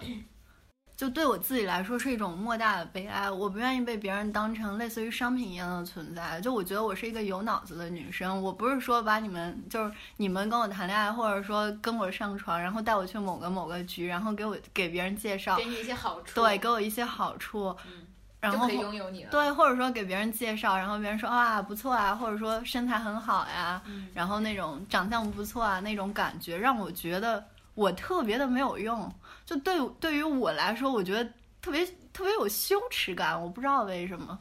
[0.95, 3.29] 就对我自己来说是一种莫大的悲哀。
[3.29, 6.39] 我不愿意被别人当成类似于商品一样的存在。
[6.41, 8.41] 就我觉得我是一个有脑子的女生。
[8.41, 16.41] 我不是说把你们就是你们跟我谈恋爱，或者说跟我上床，然后带我去某个某个局，然后给我给别人介绍，给你一些好处。
[16.41, 17.75] 对，给我一些好处。
[17.85, 18.07] 嗯。
[18.41, 23.81] 然后拥有你了对，或者说给别人介绍，然后别人说啊不错啊，或者说身材很好呀，
[24.13, 27.43] 然后那种长相不错啊，那种感觉让我觉得
[27.75, 29.13] 我特别的没有用。
[29.45, 31.23] 就对对于我来说，我觉得
[31.61, 34.39] 特别特别有羞耻感，我不知道为什么。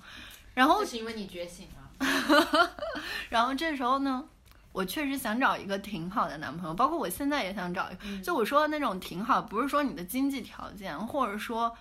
[0.55, 2.71] 然后是因为你觉醒了。
[3.29, 4.25] 然后这时候呢，
[4.73, 8.23] 我确实想找一个挺好的男朋友，包括我现在也想找一个。
[8.23, 11.77] 就我说的那种挺好，不是说你的经济条件，或者说。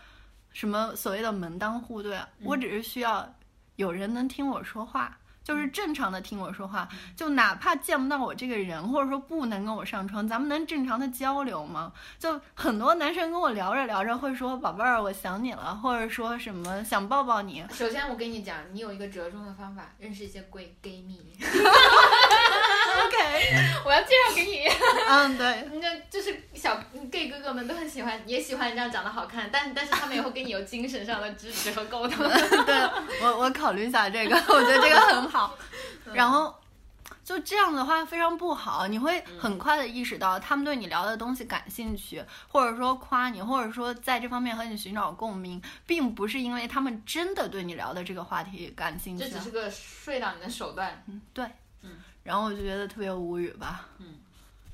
[0.55, 2.15] 什么所谓的门当户对？
[2.43, 3.27] 我只是需要
[3.75, 5.17] 有人能听我说话。
[5.43, 11.91] 就是正常的听我说话，就哪怕见不到我这个人，或者说不能跟我上床，咱们能正常的交流吗？
[12.17, 17.65] 就很多男生跟我聊着聊着会说宝贝儿，我想你了，或者说什么想抱抱你。
[17.71, 21.37] 首先我跟你讲，你有一个折中的方法，认识一些闺 gay 蜜。
[23.05, 24.67] OK，我要介绍给你。
[25.09, 26.79] 嗯，对， 那就是小
[27.11, 32.25] gay 哥哥们都很喜欢，也喜欢你这样长得好看，但但是他们也会跟你有精神上的支持和沟通。
[32.65, 32.75] 对
[33.21, 35.23] 我，我考虑一下这个，我觉得这个很。
[35.33, 35.57] 好，
[36.13, 36.53] 然后
[37.23, 51.03] 就这样的话非常不好，你会很快的意识到他们对你聊的东西感兴趣，或者说夸你，或者说在这方面和你寻找共鸣，并不是因为他们真的对你聊的这个话题感兴趣，这只是个睡到你的手段。
[51.07, 51.51] 嗯，对，嗯，
[52.23, 54.05] 然后我就觉得特别无语吧，嗯。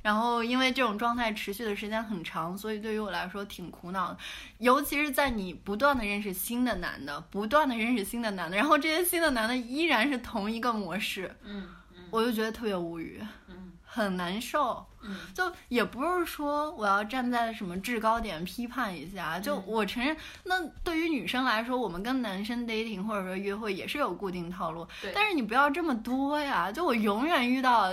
[0.02, 4.18] 然后，因为这种状态持续的时间很长，所以对于我来说挺苦恼的。
[4.58, 11.68] 尤其是在你不断的认识新的男的，不断的认识新的男的，然后这些新的男的依然是同一个模式，嗯，
[12.12, 13.59] 我就觉得特别无语，嗯，
[13.91, 27.91] 很难受，嗯，就也不是说我要站在什么制高点批判一下，就我承认，那对于女生来说，我们跟男生 dating 或者说约会也是有固定套路，但是你不要这么多呀，就我永远遇到，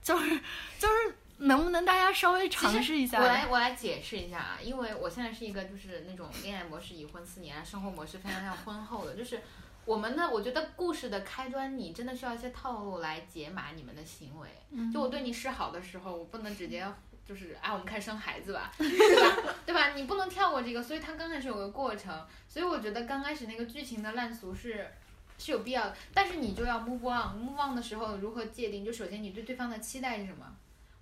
[0.00, 0.30] 就是
[0.78, 1.16] 就是。
[1.38, 3.18] 能不能大家稍微尝试一下？
[3.18, 9.42] 我来我来解释一下啊，因为我现在是一个就是那种恋爱模式已婚四年，生活模式非常像婚后的，就是
[9.84, 14.48] 我们呢，我觉得故事的开端你真的需要一些套路来解码你们的行为。
[14.92, 16.86] 就我对你示好的时候，我不能直接
[17.26, 18.88] 就是啊，我们开始生孩子吧， 对
[19.20, 19.54] 吧？
[19.66, 19.94] 对吧？
[19.94, 24.88] 你不能跳过这个，所以它刚开始有个过程，所以我觉得刚开始那个剧情的烂俗是
[25.38, 28.84] 是有必要的，但是你就要 move on，move on 的时候如何界定？
[28.84, 30.46] 就首先你对对方的期待是什么？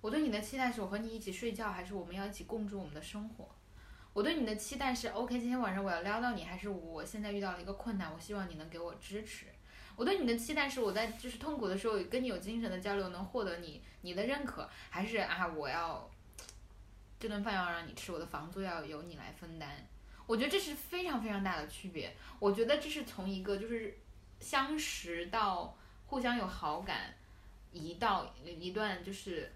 [0.01, 3.47] 我对你的期待是我和你一起睡觉，还是我们要一起共筑我们的生活？
[4.13, 9.45] 我对你的期待是，OK，今天晚上我要撩到你，还是我现在遇到了一个困难，我希望你能给我支持。
[9.95, 16.09] 我对你的期待是，我在就是痛苦的时候跟你有精神的交流，能获得你你的认可，还是啊，我要
[17.19, 19.87] 这顿饭要让你吃，我的房租要由你来分担。
[20.27, 22.13] 我觉得这是非常非常大的区别。
[22.39, 23.97] 我觉得这是从一个就是
[24.41, 27.15] 相识到互相有好感，
[27.71, 29.53] 一到一段就是。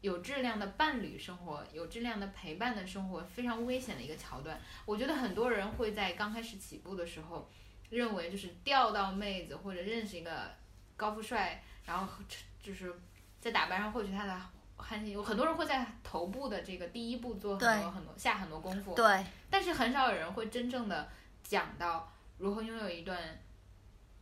[0.00, 4.58] 有质量的伴侣生活，有质量的陪伴的生活，非常危险的一个桥段。
[4.86, 7.50] 我觉得很多人会在刚开始起步的时候，
[7.90, 10.50] 认为就是钓到妹子或者认识一个
[10.96, 12.08] 高富帅，然后
[12.62, 12.94] 就是
[13.40, 14.40] 在打扮上获取他的
[14.76, 15.10] 欢心。
[15.10, 19.22] 有很多人会在头部的这个第一步做很多很多下很多功夫，对。
[19.50, 21.10] 但是很少有人会真正的
[21.42, 23.38] 讲到如何拥有一段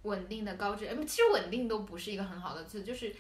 [0.03, 0.89] 稳定的高质。
[0.89, 3.15] 嗯，其实稳定都不是一个很好的词，就是。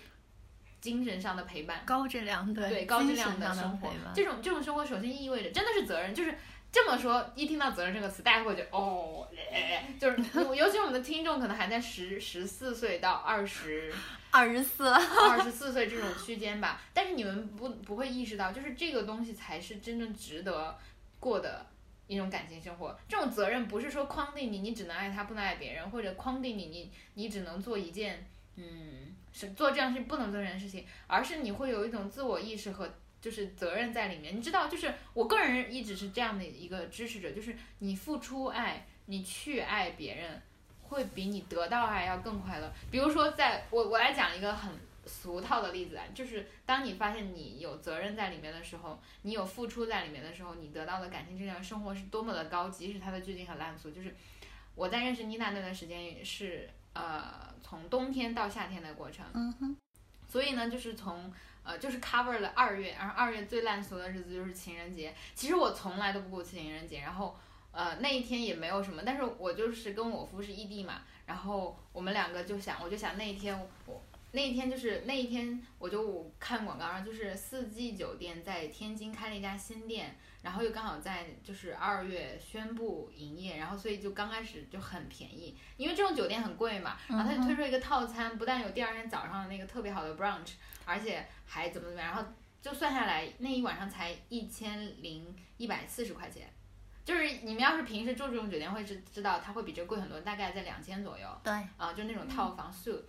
[0.81, 6.35] 精神上的陪伴，高质量对对高质量的生活，这种这种生活首先意味着真的是责任，就是
[6.70, 9.26] 这么说，一听到责任这个词，大家会觉得哦，
[9.99, 10.16] 就是
[10.55, 13.93] 尤其我们的听众可能还在十十四岁到二十
[14.31, 16.81] 二十四 二十四岁这种区间吧。
[16.93, 20.79] 但是你们不不会意识到，就是这个东西才是真正值得
[21.18, 21.66] 过的
[22.07, 22.97] 一种感情生活。
[23.09, 32.89] 这种责任不是说框定你，你只能爱他不能爱别人，或者框定你，你你只能做一件嗯是做这样事不能做这件事情，而是你会有一种自我意识和。
[33.20, 40.41] 就是责任在里面，你知道，就是我个人一直是这样的一个支持者，就是你付出爱，你去爱别人，
[40.83, 42.72] 会比你得到爱要更快乐。
[42.93, 44.70] 比如说，在我我来讲一个很
[45.05, 53.91] 俗套的例子啊，就是当你发现你有责任在里面的时候，你有付出在里面的时候，你得到的感情质量、生活是多么的高，即使它的剧情很烂俗。
[53.91, 54.14] 就是
[54.76, 59.76] 我在认识妮娜那段时间是呃从冬天到夏天的过程，嗯哼，
[60.28, 61.32] 所以呢，就是从。
[61.64, 65.14] 呃，就是 cover 了二月，然后二月最烂俗的日子就是情人节。
[65.34, 67.36] 其实我从来都不过情人节，然后
[67.72, 74.01] 呃那一天也没有什么，但是我就是跟我夫是异地嘛，然后我们两个就想，我就想那一天我。
[74.32, 90.53] 那一天就是那一天，我就看广告上就是四季酒店在天津开了一家新店，然后又刚好在就是二月宣布营业，然后所以就刚开始就很便宜，因为这种酒店很贵嘛，然后他就推出一个套餐，不但有第二天早上的那个特别好的 brunch，
[90.84, 92.32] 而且还怎么怎么样，然后
[92.62, 96.49] 就算下来那一晚上才一千零一百四十块钱，
[97.05, 103.03] 就是你们要是平时住这种酒店会知知道它会比这贵很多，大概在两千左右，对，啊就那种套房 suite。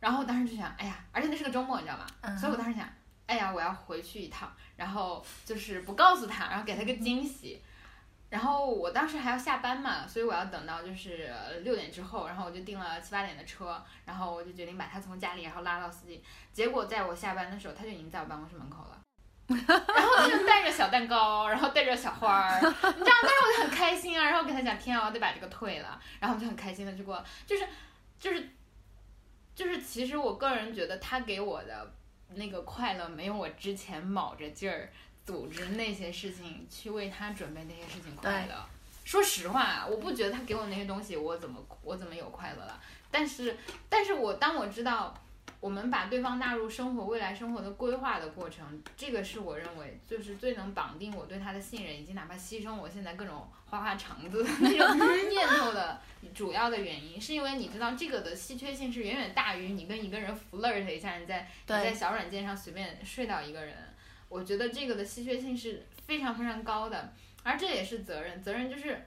[0.00, 2.36] 然后我当时就想，哎呀，而且那是个周末，你知道吗？
[2.36, 2.88] 所以我当时想，
[3.32, 7.62] 哎呀，我要回去一趟，然后就是不告诉他，然后给他个惊喜。
[8.28, 11.30] 然后我当时还要下班嘛，所以我要等到就是
[11.62, 16.22] 六点之后，然后我就订了七八点的车，然后我就决定把他从家里然后拉到司机。
[16.52, 19.00] 结果在我下班的时候，他就已经在我办公室门口了，
[19.48, 27.66] 然后他就带着小蛋糕，然后带着小花儿， 你知道，当时我就很开心啊，然后我跟他讲，天啊，我得把这个退了，然后我就很开心的去过，就是
[28.20, 28.50] 就是。
[29.54, 31.92] 就是其实我个人觉得他给我的
[32.34, 34.90] 那个快乐没有我之前卯着劲儿
[35.24, 38.54] 组织那些事情去为他准备那些事情快乐。
[39.04, 42.80] 说实话，我不觉得他给我那些东西我怎么我怎么有快乐了。
[43.10, 43.56] 但是，
[43.88, 45.14] 但是我当我知道。
[45.62, 54.98] 我们把对方纳入生活、未来生活的规划的过程，这个是我认为就是最能绑定我对他的信任，以及哪怕牺牲我现在各种花花肠子的那种
[55.30, 56.00] 念头的
[56.34, 63.76] 主要的原因，是因为你知道这个的稀缺性是远远大于你跟一个人 flirt 一下，你在你在小软件上随便睡到一个人，
[64.28, 69.00] 我觉得这个的稀缺性是非常非常高的，而这也是责任，责任就是。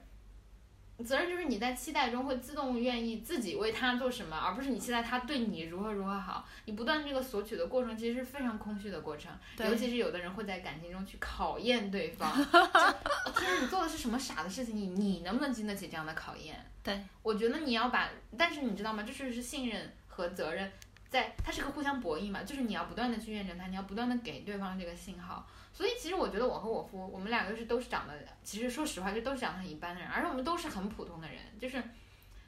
[1.03, 6.47] 责任就是你在期待中会自动愿意自己为他做什么，而不是你期待他对你如何如何好。
[6.65, 12.31] 你不断这个索取的过程其实是非常空虚的过程，尤其是有的人会在感情中去考验对方。
[13.37, 14.75] 天，你做的是什么傻的事情？
[14.75, 16.65] 你你能不能经得起这样的考验？
[16.81, 19.03] 对，我觉得你要把，但是你知道吗？
[19.03, 20.71] 这就是信任和责任，
[21.09, 25.45] 在它是个互相博弈嘛，就是你要不断的去验证它，你要不断的给对方这个信号。
[25.75, 31.83] 所以其实我觉得我和我夫，我们两个是都是长得，其实说实话就都是长得很一般的人，而且我们都是很普通的人，就是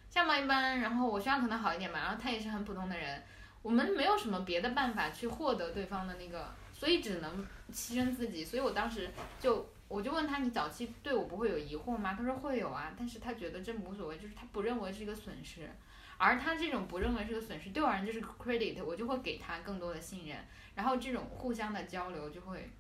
[0.10, 0.80] 相貌一般。
[0.80, 3.22] 然后我虽然可能好一点嘛，然后他也是很普通的人，
[3.62, 8.46] 我们没有什么别的办法去获得对方的那个，所以只能牺牲自己。
[8.46, 9.10] 所以我当时
[9.42, 12.16] 就我就问他，你早期对我不会有疑惑吗？
[12.18, 15.70] 他说会有啊，但是他觉得这无所谓，就是他不认为是一个损失，
[16.18, 20.38] 而他这种不认为是个损失，对我而言就是 credit，我就会给他更多的信任，
[20.76, 22.72] 然后这种互相的交流就会。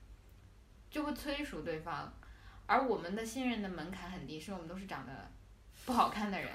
[0.90, 2.12] 就会催熟对方，
[2.66, 5.12] 而我们的信任的门槛很低，是我们都是长得
[5.86, 6.50] 不好看的人，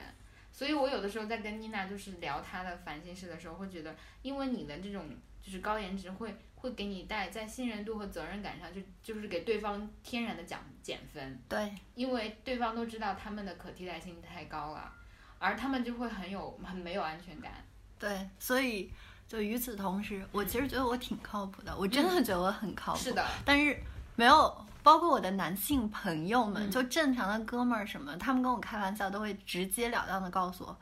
[0.50, 5.06] 所以我有的时候在跟妮娜就是聊她的烦心事的时候，会觉得，因为你的这种
[5.42, 11.40] 就是高颜值会会给你带在信任度和责任感上，就就是给对方天然的讲减分。
[11.48, 14.92] 对，因为对方都知道他们的可替代性太高了，
[15.38, 17.52] 而他们就会很有很没有安全感。
[17.98, 18.92] 对，所以
[19.26, 22.98] 就与此同时，我其实觉得我挺靠谱的，我真的觉得我很靠谱。
[22.98, 23.76] 是的，但是。
[24.14, 30.76] 没有，包括我的男性朋友们，就正常的哥们儿什么，他们跟我开玩笑都会直截了当的告诉我，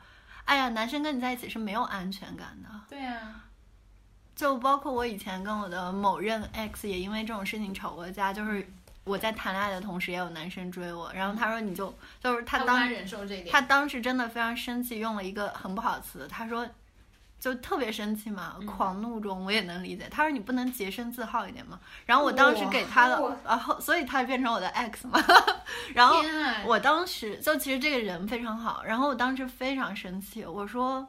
[0.45, 2.69] 哎呀，男生跟你在一起是没有安全感的。
[2.89, 3.41] 对呀，
[4.35, 8.67] 就包括我以前跟我的某任 X 也因为这种事情吵过架，就是
[9.05, 12.89] 我在谈恋爱的同时也有男生追我，然后他说你就就是他当
[13.49, 16.67] 他当时真的非常生气，用了一个很不好的词，他说。
[17.41, 20.07] 就特别生气嘛，狂怒中我也能理解。
[20.11, 21.79] 他说你不能洁身自好一点吗？
[22.05, 25.19] 然后我当时给他的，然后所以他变成我的 X 嘛。
[25.95, 26.21] 然后
[26.67, 31.07] 我当时就其实这个人非常好，然后我当时非常生气，我说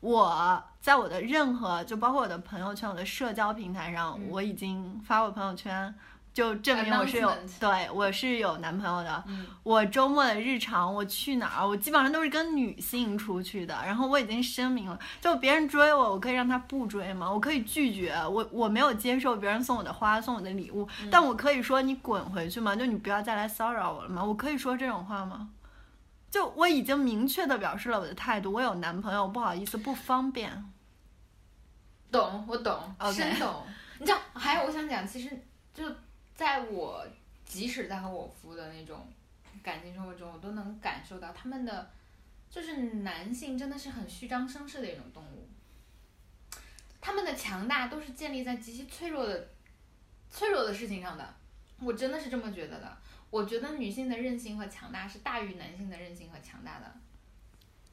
[0.00, 5.94] 我在我的任何就包括我的朋友圈、我的社交平台上，我已经发过朋友圈。
[6.34, 7.30] 就证明我是有
[7.60, 9.24] 对我是有男朋友的。
[9.26, 13.74] 嗯我周末的日常，我去哪儿，我基本上都是跟女性出去的。
[13.84, 17.30] 然后我已经声明了，就别人追我，我可以让他不追吗？
[17.30, 22.74] 我可以拒绝，我我没有接受别人送我的花，送我的礼物，嗯但我可以说你滚回去吗？
[22.74, 24.24] 就你不要再来骚扰我了吗？
[24.24, 25.50] 我可以说这种话吗？
[26.30, 30.64] 就我已经明确的表示了我的态度，我有男朋友，不好意思，不方便。
[32.10, 33.62] 懂，我懂 OK 深懂。
[33.98, 35.30] 你知道，还有我想讲，其实
[35.72, 35.84] 就
[36.34, 37.06] 在我
[37.44, 39.06] 即使在和我夫的那种
[39.62, 41.90] 感情生活中，我都能感受到他们的，
[42.50, 45.46] 就是男性真的是很虚张声势的一种动物。
[47.00, 49.48] 他们的强大都是建立在极其脆弱的、
[50.30, 51.34] 脆弱的事情上的。
[51.80, 52.96] 我真的是这么觉得的。
[53.30, 56.92] 我觉得女性的韧性和强大是大于男性的韧性和强大的。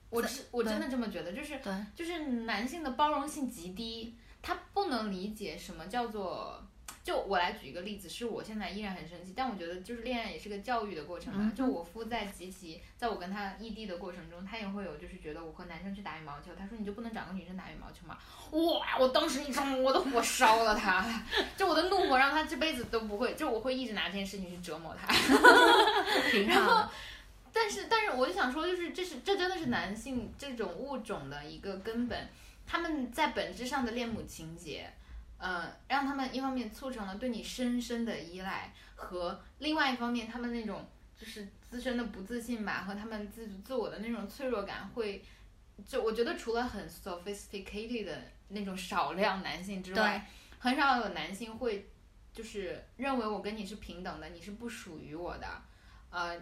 [0.10, 1.60] 我是我真的这么觉得，就是，
[1.96, 6.66] 就是男性的包容性极低，他不能理解什么叫做。
[7.04, 11.40] 就我来举一个例子，是我现在依然很生气，但我觉得就是恋爱也是个教育的过程嘛。
[11.44, 18.18] 嗯就我夫在极其在我跟他异地的过程中，他也会有就是觉得我和男生去打羽毛球，他说你就不能找个女生打羽毛球吗？
[18.52, 18.98] 哇！
[19.00, 21.06] 我当时一冲，我的火烧了他，
[21.58, 25.08] 就我的怒火让他这辈子都不会，就我会一直拿这件事情去折磨他。
[26.32, 26.92] 挺好的。
[27.52, 32.30] 但是，但是我就想说，就是这是这真的是男性这种物种的一个根本，
[32.68, 34.88] 他们在本质上的恋母情节，
[35.40, 40.86] 呃，让他们一方面促成了对你深深的依赖，和另外一方面他们那种
[41.18, 45.24] 就是自身的不自信吧，和他们自自我的那种脆弱感会，
[45.88, 50.30] 就我觉得除了很 sophisticated 的那种少量男性之外，
[50.60, 51.88] 很少有男性会
[52.34, 55.48] 就是认为我跟你是平等的，你是不属于我的，
[56.10, 56.38] 呃，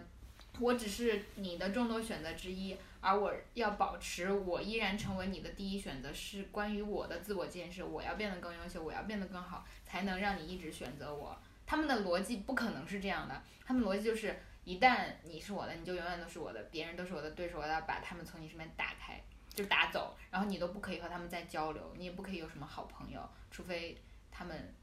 [0.58, 11.38] 我只是你的众多选择之一，而我要保持我依然成为你的第一选择，是关于我的自我建设，我要变得更优秀，我要变得更好，才能让你一直选择我。
[11.66, 19.22] 他们的逻辑不可能是这样的，他们逻辑就是一旦你是我的，你就永远都是我的，别人都是我的对手，我要把他们从你身边打开，
[19.54, 23.20] 就打走，然后你都不可以和他们再交流，你也不可以有什么好朋友，
[23.50, 23.96] 除非
[24.30, 24.74] 他们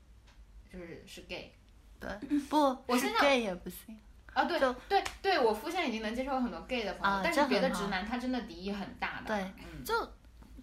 [0.72, 1.52] 就是是 gay。
[2.00, 2.10] 对
[2.50, 4.00] 不，是我现在 gay 也不行。
[4.36, 9.28] 啊，对对对，我肤现在已经能接受很多 gay 的朋友，啊但是别的直男他真的敌意很大的。
[9.28, 9.94] 对嗯，就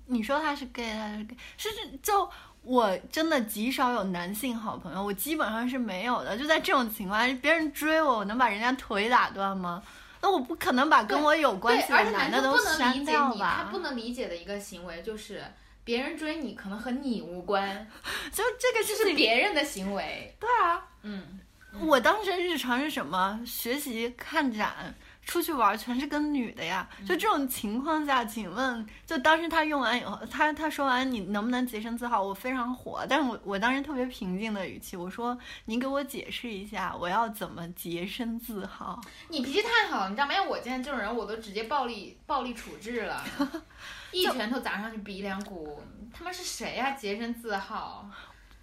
[0.07, 2.31] 你说他是 gay，他是 gay，是是就
[2.63, 6.39] 我真的极少有男性好朋友，我基本上是没有的。
[6.39, 9.83] 就在这种情况下，别人追我，我能把人家腿打断吗？
[10.21, 13.79] 那我不可能把跟我有关，系的男的都删掉吧，他不？
[13.79, 15.43] 能理解的一个行为就是。
[15.85, 17.69] 别人追你可能和你无关，
[18.33, 20.33] 就这个就，是别人的行为。
[20.39, 21.41] 对啊，嗯，
[21.81, 23.41] 我当时日常是什么？
[23.47, 24.95] 学习、看展、
[25.25, 26.89] 出去玩，全是跟女的呀。
[27.01, 32.23] 嗯就这种情况下，请问，就当时他用完以后，他他说完你能不能洁身自好？
[32.23, 39.01] 我非常火，但是我我当时特别平静的语气，我说您给我解释一下，我要怎么洁身自好？
[39.29, 40.35] 你脾气太好了，你知道吗？
[40.35, 43.25] 要我见这种人，我都直接暴力暴力处置了，
[44.13, 45.83] 一拳头砸上去鼻梁骨。
[46.13, 48.09] 他妈是谁呀、洁身自好。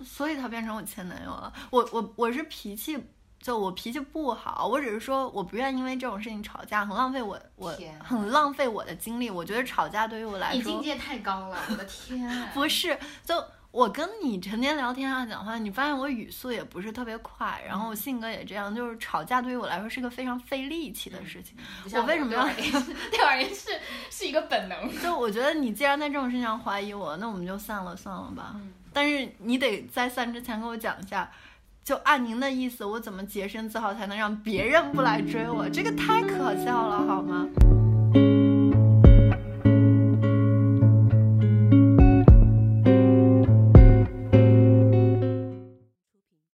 [0.03, 1.51] 所以他变成我前男友了。
[1.69, 2.97] 我我我是脾气。
[3.41, 7.73] 就我脾气不好，我只是说我不愿因为这种事情吵架，很浪费我我
[8.03, 9.29] 很浪费我的精力。
[9.29, 12.29] 我觉得吵架对于我来说，你境界太高了，我的天！
[12.53, 13.41] 不是，就
[13.71, 21.55] 我跟你成天聊天啊讲话，你发现我语速也不是特别快，然后我性格也这样，就是吵架对于我来说是个非常费力气的事情。
[21.93, 23.69] 我为什么要对我而言对我而言是
[24.11, 24.91] 是一个本能。
[25.01, 28.51] 就我觉得你既然在这种事情上怀疑我，那我们就散了算了吧。
[28.55, 31.29] 嗯但是你得在散之前跟我讲一下。
[31.81, 35.67] 就按您的意思，我怎么洁身自好才能让别人不来追我？
[35.67, 37.47] 这个太可笑了，好吗？